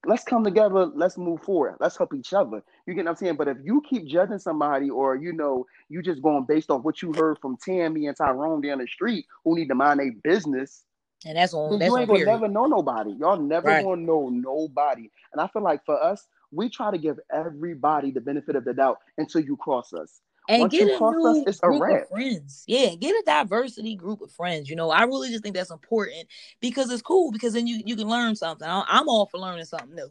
[0.05, 0.86] Let's come together.
[0.88, 1.78] Let's move forward.
[1.80, 2.64] Let's help each other.
[2.88, 3.36] You get what I'm saying?
[3.38, 7.01] But if you keep judging somebody, or you know, you just going based off what
[7.01, 10.86] you heard from Tammy and Tyrone down the street, who need to mind their business,
[11.26, 13.14] and that's on that's you on ain't gonna period never know nobody.
[13.14, 13.84] Y'all never Right.
[13.84, 15.10] gonna know nobody.
[15.34, 18.74] And I feel like for us, we try to give everybody the benefit of the
[18.74, 20.22] doubt until you cross us.
[20.48, 22.04] And Once get a new us, a group wrap.
[22.04, 22.64] of friends.
[22.68, 24.70] Yeah, get a diversity group of friends.
[24.70, 26.28] You know, I really just think that's important
[26.62, 28.68] because it's cool because then you you can learn something.
[28.68, 30.10] I'm all for learning something new.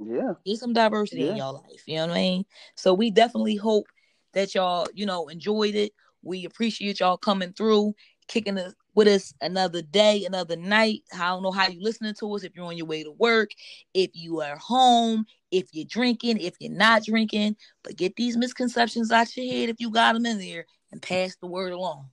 [0.00, 0.32] Yeah.
[0.44, 1.44] Get some diversity in Yeah.
[1.44, 1.82] your life.
[1.86, 2.44] You know what I mean?
[2.74, 3.86] So we definitely hope
[4.32, 5.92] that y'all, you know, enjoyed it.
[6.22, 7.94] We appreciate y'all coming through,
[8.28, 11.02] kicking us with us another day, another night.
[11.12, 12.44] I don't know how you listening to us.
[12.44, 13.50] If you're on your way to work,
[13.92, 19.12] if you are home, if you're drinking, if you're not drinking, but get these misconceptions
[19.12, 22.08] out your head if you got them in there and pass the word along.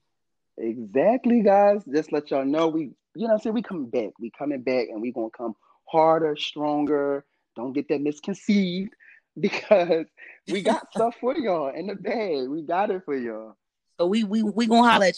[0.58, 1.84] Exactly, guys.
[1.92, 4.12] Just let y'all know we, you know, I'm saying we coming back.
[4.20, 5.56] We coming back, and we gonna come
[5.86, 7.26] harder, stronger.
[7.56, 8.94] Don't get that misconceived
[9.40, 10.06] because
[10.52, 12.48] we got stuff for y'all in the bag.
[12.48, 13.56] We got it for y'all.
[14.00, 15.10] So we we we gonna holler at you.